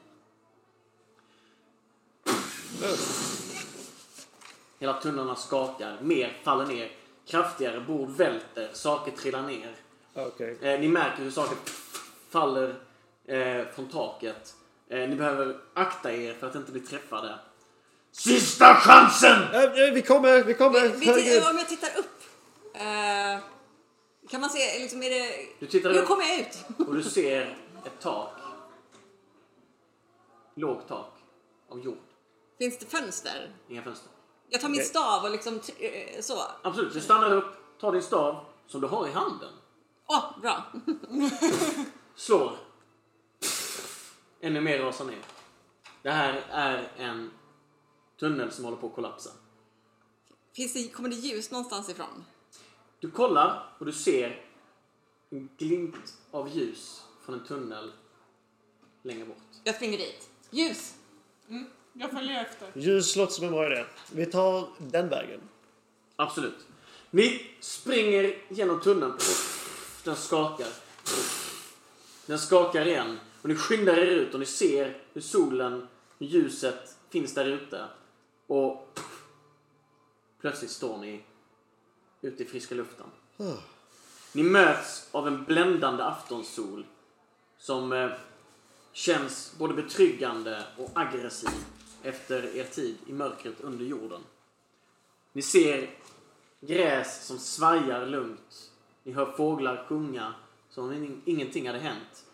Hela 4.79 4.93
tunnlarna 4.93 5.35
skakar. 5.35 5.97
Mer 6.01 6.37
faller 6.43 6.65
ner. 6.65 6.91
Kraftigare 7.25 7.79
bord 7.79 8.09
välter. 8.09 8.69
Saker 8.73 9.11
trillar 9.11 9.47
ner. 9.47 9.75
Okej. 10.13 10.57
Eh, 10.61 10.79
ni 10.79 10.87
märker 10.87 11.23
hur 11.23 11.31
saker 11.31 11.57
faller 12.29 12.75
eh, 13.25 13.65
från 13.75 13.87
taket. 13.87 14.55
Eh, 14.91 15.09
ni 15.09 15.15
behöver 15.15 15.57
akta 15.73 16.13
er 16.13 16.33
för 16.33 16.47
att 16.47 16.55
inte 16.55 16.71
bli 16.71 16.81
träffade. 16.81 17.39
Sista 18.11 18.75
chansen! 18.75 19.43
Eh, 19.53 19.63
eh, 19.63 19.93
vi 19.93 20.01
kommer, 20.01 20.43
vi 20.43 20.53
kommer. 20.53 20.81
Vi, 20.87 21.05
vi, 21.05 21.39
om 21.39 21.57
jag 21.57 21.69
tittar 21.69 21.99
upp. 21.99 22.21
Eh, 22.73 23.39
kan 24.29 24.41
man 24.41 24.49
se, 24.49 24.79
liksom 24.79 25.03
är 25.03 25.09
det... 25.09 25.31
Du 25.59 25.67
tittar 25.67 25.89
Nu 25.89 25.99
upp 25.99 26.07
kommer 26.07 26.23
jag 26.23 26.39
ut. 26.39 26.57
och 26.87 26.95
du 26.95 27.03
ser 27.03 27.41
ett 27.85 27.99
tak. 27.99 28.33
Lågt 30.55 30.87
tak 30.87 31.13
av 31.69 31.79
jord. 31.79 31.97
Finns 32.57 32.77
det 32.77 32.85
fönster? 32.85 33.55
Inga 33.67 33.83
fönster. 33.83 34.11
Jag 34.49 34.61
tar 34.61 34.69
min 34.69 34.79
Okej. 34.79 34.89
stav 34.89 35.23
och 35.23 35.31
liksom 35.31 35.61
eh, 35.79 36.21
så. 36.21 36.41
Absolut, 36.61 36.93
du 36.93 37.01
stannar 37.01 37.33
upp, 37.33 37.79
tar 37.79 37.91
din 37.91 38.01
stav 38.01 38.45
som 38.67 38.81
du 38.81 38.87
har 38.87 39.07
i 39.07 39.11
handen. 39.11 39.53
Åh, 40.07 40.39
bra. 40.41 40.63
Slår. 42.15 42.70
Ännu 44.43 44.61
mer 44.61 44.79
rasar 44.79 45.05
ner. 45.05 45.19
Det 46.01 46.11
här 46.11 46.43
är 46.49 46.91
en 46.97 47.31
tunnel 48.19 48.51
som 48.51 48.65
håller 48.65 48.77
på 48.77 48.87
att 48.87 48.95
kollapsa. 48.95 49.29
Finns 50.55 50.73
det, 50.73 50.87
kommer 50.87 51.09
det 51.09 51.15
ljus 51.15 51.51
någonstans 51.51 51.89
ifrån? 51.89 52.25
Du 52.99 53.11
kollar 53.11 53.75
och 53.79 53.85
du 53.85 53.91
ser 53.91 54.45
en 55.29 55.49
glimt 55.57 56.17
av 56.31 56.49
ljus 56.49 57.03
från 57.25 57.39
en 57.39 57.45
tunnel 57.45 57.91
längre 59.03 59.25
bort. 59.25 59.37
Jag 59.63 59.75
springer 59.75 59.97
dit. 59.97 60.29
Ljus! 60.49 60.95
Jag 61.93 62.11
följer 62.11 62.41
efter. 62.41 62.71
Ljus 62.75 63.15
låter 63.15 63.33
som 63.33 63.45
en 63.45 63.51
bra 63.51 63.71
idé. 63.71 63.85
Vi 64.11 64.25
tar 64.25 64.69
den 64.77 65.09
vägen. 65.09 65.41
Absolut. 66.15 66.67
Ni 67.11 67.47
springer 67.59 68.37
genom 68.49 68.81
tunneln. 68.81 69.17
Den 70.03 70.15
skakar. 70.15 70.67
Den 72.25 72.39
skakar 72.39 72.87
igen. 72.87 73.19
Och 73.41 73.49
ni 73.49 73.55
skyndar 73.55 73.97
er 73.97 74.05
ut 74.05 74.33
och 74.33 74.39
ni 74.39 74.45
ser 74.45 74.97
hur 75.13 75.21
solen, 75.21 75.87
ljuset 76.19 76.97
finns 77.09 77.33
där 77.33 77.45
ute. 77.45 77.85
Och 78.47 78.99
plötsligt 80.41 80.71
står 80.71 80.97
ni 80.97 81.23
ute 82.21 82.43
i 82.43 82.45
friska 82.45 82.75
luften. 82.75 83.07
Ni 84.33 84.43
möts 84.43 85.09
av 85.11 85.27
en 85.27 85.43
bländande 85.43 86.03
aftonsol 86.03 86.85
som 87.57 87.91
eh, 87.93 88.11
känns 88.91 89.53
både 89.57 89.73
betryggande 89.73 90.63
och 90.77 90.89
aggressiv 90.93 91.49
efter 92.03 92.55
er 92.55 92.63
tid 92.63 92.97
i 93.07 93.13
mörkret 93.13 93.61
under 93.61 93.85
jorden. 93.85 94.21
Ni 95.33 95.41
ser 95.41 95.89
gräs 96.61 97.25
som 97.25 97.37
svajar 97.37 98.05
lugnt. 98.05 98.71
Ni 99.03 99.11
hör 99.11 99.31
fåglar 99.31 99.85
sjunga 99.89 100.33
som 100.69 100.83
om 100.83 101.21
ingenting 101.25 101.67
hade 101.67 101.79
hänt. 101.79 102.25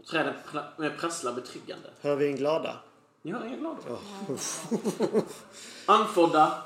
Och 0.00 0.06
träden 0.06 0.34
pra- 0.52 0.84
eh, 0.84 0.92
prasslar 1.00 1.32
betryggande. 1.32 1.90
Hör 2.00 2.16
vi 2.16 2.26
en 2.26 2.36
glada? 2.36 2.76
Ni 3.22 3.32
hör 3.32 3.46
inga 3.46 3.56
glada. 3.56 3.78
Andfådda. 5.86 6.62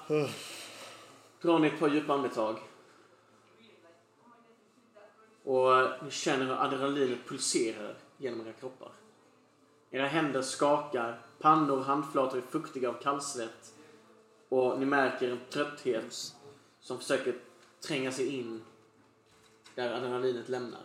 drar 1.42 1.58
ni 1.58 1.68
ett 1.68 1.78
par 1.78 1.88
djupa 1.88 2.12
andetag. 2.14 2.58
Och 5.44 5.70
ni 6.04 6.10
känner 6.10 6.44
hur 6.46 6.52
adrenalinet 6.52 7.18
pulserar 7.28 7.94
genom 8.18 8.40
era 8.46 8.52
kroppar. 8.52 8.92
Era 9.90 10.06
händer 10.06 10.42
skakar, 10.42 11.20
pannor 11.40 11.78
och 11.78 11.84
handflator 11.84 12.38
är 12.38 12.42
fuktiga 12.42 12.88
av 12.88 12.94
kallsvett. 13.02 13.74
Och 14.48 14.78
ni 14.78 14.86
märker 14.86 15.30
en 15.30 15.40
trötthet 15.50 16.34
som 16.80 16.98
försöker 16.98 17.34
tränga 17.80 18.12
sig 18.12 18.26
in 18.38 18.62
där 19.74 19.92
adrenalinet 19.92 20.48
lämnar. 20.48 20.80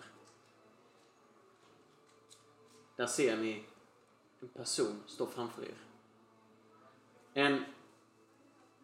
Där 3.00 3.08
ser 3.08 3.38
ni 3.38 3.64
en 4.40 4.48
person 4.48 5.04
stå 5.08 5.26
framför 5.26 5.64
er. 5.64 5.74
En 7.34 7.66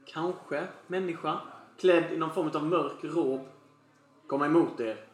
kanske 0.06 0.68
människa 0.88 1.42
klädd 1.78 2.14
i 2.14 2.18
någon 2.18 2.34
form 2.34 2.52
av 2.54 2.66
mörk 2.66 3.04
rob 3.04 3.48
komma 4.28 4.46
emot 4.46 4.80
er. 4.80 5.08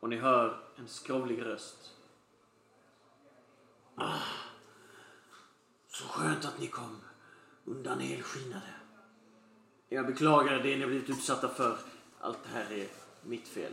Och 0.00 0.08
ni 0.08 0.16
hör 0.16 0.60
en 0.76 0.88
skrovlig 0.88 1.42
röst. 1.42 1.96
Ah, 3.94 4.22
så 5.88 6.04
skönt 6.04 6.44
att 6.44 6.60
ni 6.60 6.66
kom 6.66 7.00
undan 7.64 8.00
helskinnade. 8.00 8.74
Jag 9.88 10.06
beklagar 10.06 10.58
det 10.58 10.76
ni 10.76 10.80
har 10.80 10.88
blivit 10.88 11.10
utsatta 11.10 11.48
för. 11.48 11.78
Allt 12.20 12.38
det 12.42 12.48
här 12.48 12.72
är 12.72 12.88
mitt 13.22 13.48
fel. 13.48 13.72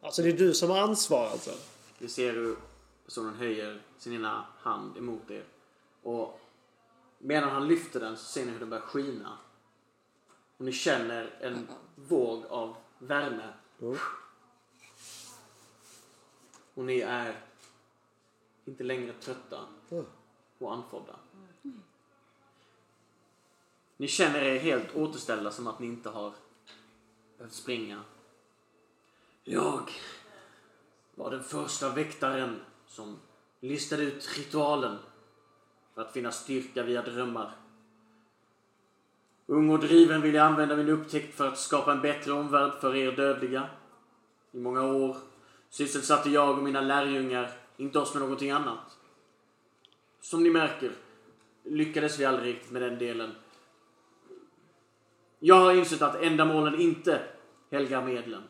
Alltså 0.00 0.22
det 0.22 0.28
är 0.28 0.38
du 0.38 0.54
som 0.54 0.70
har 0.70 0.78
ansvar 0.78 1.26
alltså? 1.26 1.50
Ni 2.02 2.08
ser 2.08 2.32
hur 2.32 2.56
personen 3.04 3.34
höjer 3.34 3.82
sin 3.98 4.12
ena 4.12 4.46
hand 4.58 4.96
emot 4.96 5.30
er. 5.30 5.44
Och 6.02 6.40
medan 7.18 7.50
han 7.50 7.68
lyfter 7.68 8.00
den 8.00 8.16
så 8.16 8.24
ser 8.24 8.46
ni 8.46 8.52
hur 8.52 8.60
den 8.60 8.70
börjar 8.70 8.82
skina. 8.82 9.38
Och 10.56 10.64
ni 10.64 10.72
känner 10.72 11.36
en 11.40 11.68
våg 11.94 12.46
av 12.46 12.76
värme. 12.98 13.52
Mm. 13.80 13.96
Och 16.74 16.84
ni 16.84 17.00
är 17.00 17.40
inte 18.64 18.84
längre 18.84 19.12
trötta 19.12 19.66
Mm. 19.90 20.06
och 20.58 20.72
andfådda. 20.72 21.16
Ni 23.96 24.08
känner 24.08 24.42
er 24.42 24.58
helt 24.58 24.94
återställda 24.94 25.50
som 25.50 25.66
att 25.66 25.78
ni 25.78 25.86
inte 25.86 26.08
har 26.08 26.34
behövt 27.38 27.52
springa. 27.52 28.04
Jag 29.44 29.92
var 31.14 31.30
den 31.30 31.42
första 31.42 31.88
väktaren 31.88 32.60
som 32.86 33.18
listade 33.60 34.02
ut 34.02 34.38
ritualen 34.38 34.98
för 35.94 36.02
att 36.02 36.12
finna 36.12 36.32
styrka 36.32 36.82
via 36.82 37.02
drömmar. 37.02 37.50
Ung 39.46 39.70
och 39.70 39.78
driven 39.78 40.20
vill 40.20 40.34
jag 40.34 40.46
använda 40.46 40.76
min 40.76 40.88
upptäckt 40.88 41.34
för 41.34 41.48
att 41.48 41.58
skapa 41.58 41.92
en 41.92 42.00
bättre 42.00 42.32
omvärld 42.32 42.72
för 42.80 42.96
er 42.96 43.12
dödliga. 43.12 43.68
I 44.52 44.58
många 44.58 44.82
år 44.82 45.16
sysselsatte 45.70 46.30
jag 46.30 46.58
och 46.58 46.64
mina 46.64 46.80
lärjungar 46.80 47.50
inte 47.76 47.98
oss 47.98 48.14
med 48.14 48.22
någonting 48.22 48.50
annat. 48.50 48.98
Som 50.20 50.42
ni 50.42 50.50
märker 50.50 50.92
lyckades 51.64 52.20
vi 52.20 52.24
aldrig 52.24 52.54
riktigt 52.54 52.70
med 52.70 52.82
den 52.82 52.98
delen. 52.98 53.34
Jag 55.38 55.54
har 55.54 55.72
insett 55.72 56.02
att 56.02 56.22
ändamålen 56.22 56.80
inte 56.80 57.22
helgar 57.70 58.04
medlen. 58.04 58.42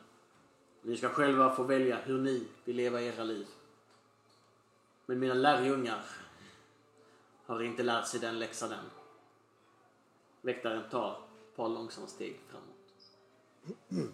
Ni 0.82 0.96
ska 0.96 1.08
själva 1.08 1.54
få 1.54 1.62
välja 1.62 1.96
hur 1.96 2.18
ni 2.18 2.46
vill 2.64 2.76
leva 2.76 3.00
era 3.00 3.24
liv. 3.24 3.46
Men 5.06 5.18
mina 5.18 5.34
lärjungar 5.34 6.04
har 7.46 7.62
inte 7.62 7.82
lärt 7.82 8.06
sig 8.06 8.20
den 8.20 8.38
läxan 8.38 8.72
än. 8.72 8.84
Väktaren 10.40 10.90
tar 10.90 11.12
ett 11.12 11.56
par 11.56 11.68
långsamma 11.68 12.06
steg 12.06 12.40
framåt. 12.48 14.08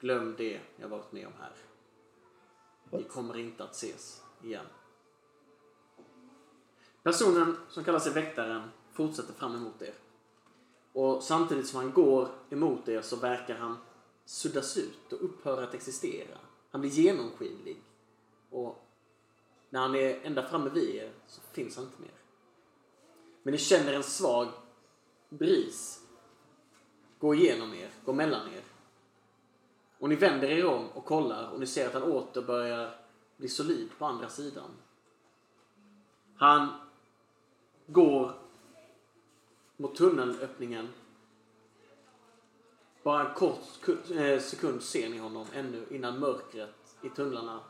Glöm 0.00 0.34
det 0.38 0.60
jag 0.76 0.88
varit 0.88 1.12
med 1.12 1.26
om 1.26 1.32
här. 1.40 1.52
Vi 2.98 3.04
kommer 3.04 3.38
inte 3.38 3.64
att 3.64 3.72
ses 3.72 4.22
igen. 4.42 4.66
Personen 7.02 7.56
som 7.68 7.84
kallar 7.84 7.98
sig 7.98 8.12
väktaren 8.12 8.70
fortsätter 8.92 9.32
fram 9.32 9.54
emot 9.54 9.82
er. 9.82 9.94
Och 10.92 11.22
samtidigt 11.22 11.68
som 11.68 11.80
han 11.80 11.92
går 11.92 12.28
emot 12.50 12.88
er 12.88 13.02
så 13.02 13.16
verkar 13.16 13.56
han 13.56 13.76
suddas 14.24 14.76
ut 14.76 15.12
och 15.12 15.24
upphör 15.24 15.62
att 15.62 15.74
existera. 15.74 16.38
Han 16.70 16.80
blir 16.80 16.90
genomskinlig. 16.90 17.82
Och 18.50 18.84
när 19.70 19.80
han 19.80 19.94
är 19.94 20.20
ända 20.22 20.48
framme 20.48 20.70
vid 20.70 20.94
er 20.94 21.12
så 21.26 21.40
finns 21.40 21.76
han 21.76 21.84
inte 21.84 22.00
mer. 22.00 22.14
Men 23.42 23.52
ni 23.52 23.58
känner 23.58 23.92
en 23.92 24.02
svag 24.02 24.48
bris 25.28 26.02
gå 27.18 27.34
igenom 27.34 27.74
er, 27.74 27.90
gå 28.04 28.12
mellan 28.12 28.48
er. 28.48 28.62
Och 29.98 30.08
ni 30.08 30.16
vänder 30.16 30.48
er 30.48 30.66
om 30.66 30.88
och 30.88 31.04
kollar 31.04 31.50
och 31.50 31.60
ni 31.60 31.66
ser 31.66 31.86
att 31.86 31.92
han 31.92 32.02
åter 32.02 32.42
börjar 32.42 32.98
bli 33.36 33.48
solid 33.48 33.88
på 33.98 34.06
andra 34.06 34.28
sidan. 34.28 34.70
Han 36.36 36.68
går 37.86 38.34
mot 39.76 39.96
tunnelöppningen. 39.96 40.88
Bara 43.02 43.28
en 43.28 43.34
kort 43.34 43.88
eh, 44.10 44.40
sekund 44.40 44.82
ser 44.82 45.08
ni 45.08 45.18
honom 45.18 45.46
ännu 45.54 45.86
innan 45.90 46.18
mörkret 46.18 46.96
i 47.02 47.08
tunnlarna 47.08 47.60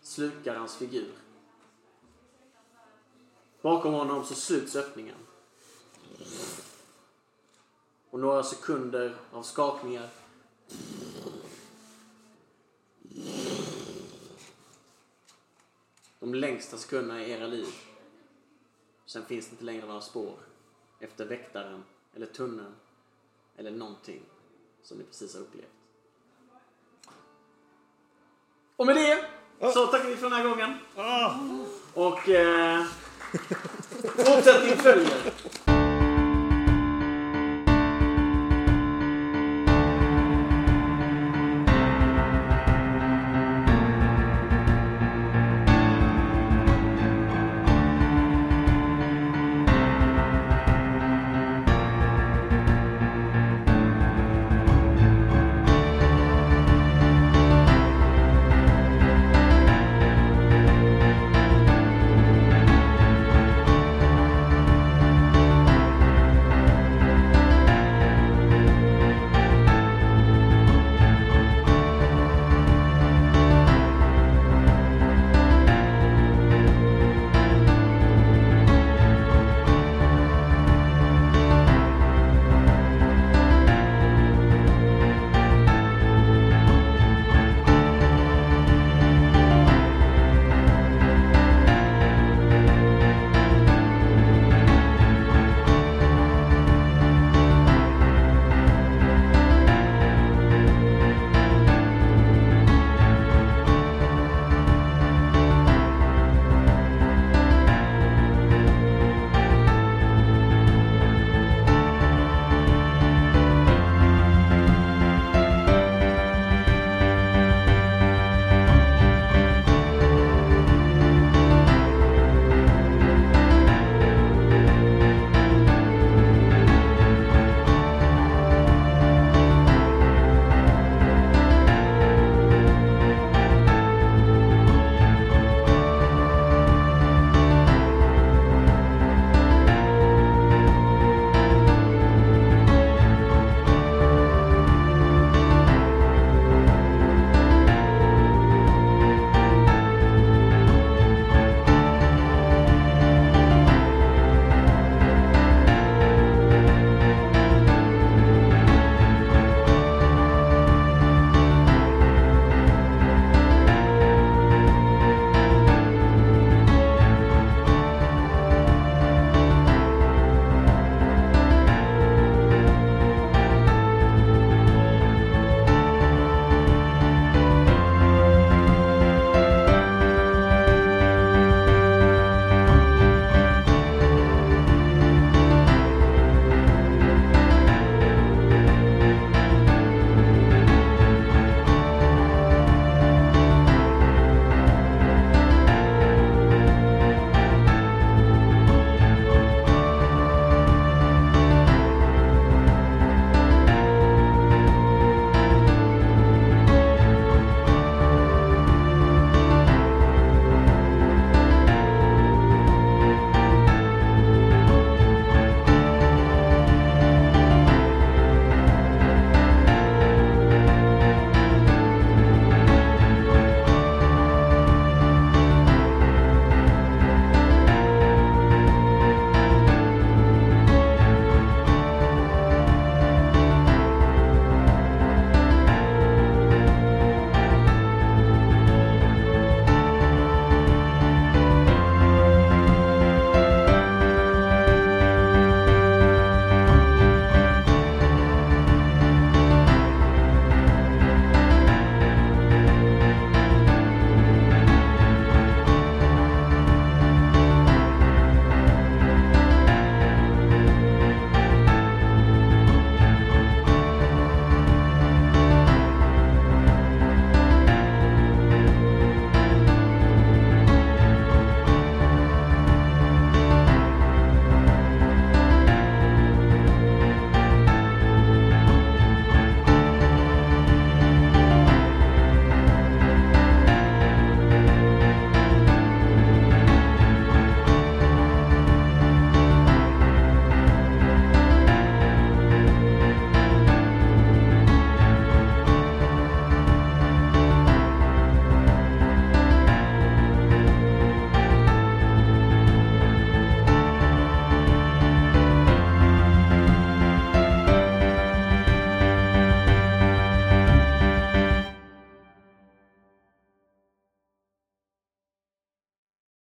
slukar 0.00 0.54
hans 0.54 0.76
figur. 0.76 1.12
Bakom 3.62 3.94
honom 3.94 4.24
så 4.24 4.34
sluts 4.34 4.76
öppningen. 4.76 5.18
Och 8.10 8.20
några 8.20 8.42
sekunder 8.42 9.16
av 9.32 9.42
skakningar. 9.42 10.08
De 16.20 16.34
längsta 16.34 16.76
sekunderna 16.76 17.24
i 17.24 17.30
era 17.30 17.46
liv. 17.46 17.66
Sen 19.06 19.24
finns 19.24 19.46
det 19.46 19.52
inte 19.52 19.64
längre 19.64 19.86
några 19.86 20.00
spår 20.00 20.38
efter 21.00 21.26
väktaren 21.26 21.84
eller 22.14 22.26
tunneln 22.26 22.74
eller 23.56 23.70
någonting 23.70 24.22
som 24.84 24.98
ni 24.98 25.04
precis 25.04 25.34
har 25.34 25.40
upplevt. 25.40 25.64
Och 28.76 28.86
med 28.86 28.96
det 28.96 29.24
så 29.72 29.86
tackar 29.86 30.08
vi 30.08 30.16
för 30.16 30.30
den 30.30 30.38
här 30.38 30.48
gången. 30.48 30.78
Och 31.94 32.28
eh, 32.28 32.84
fortsättning 34.16 34.76
följer. 34.76 35.32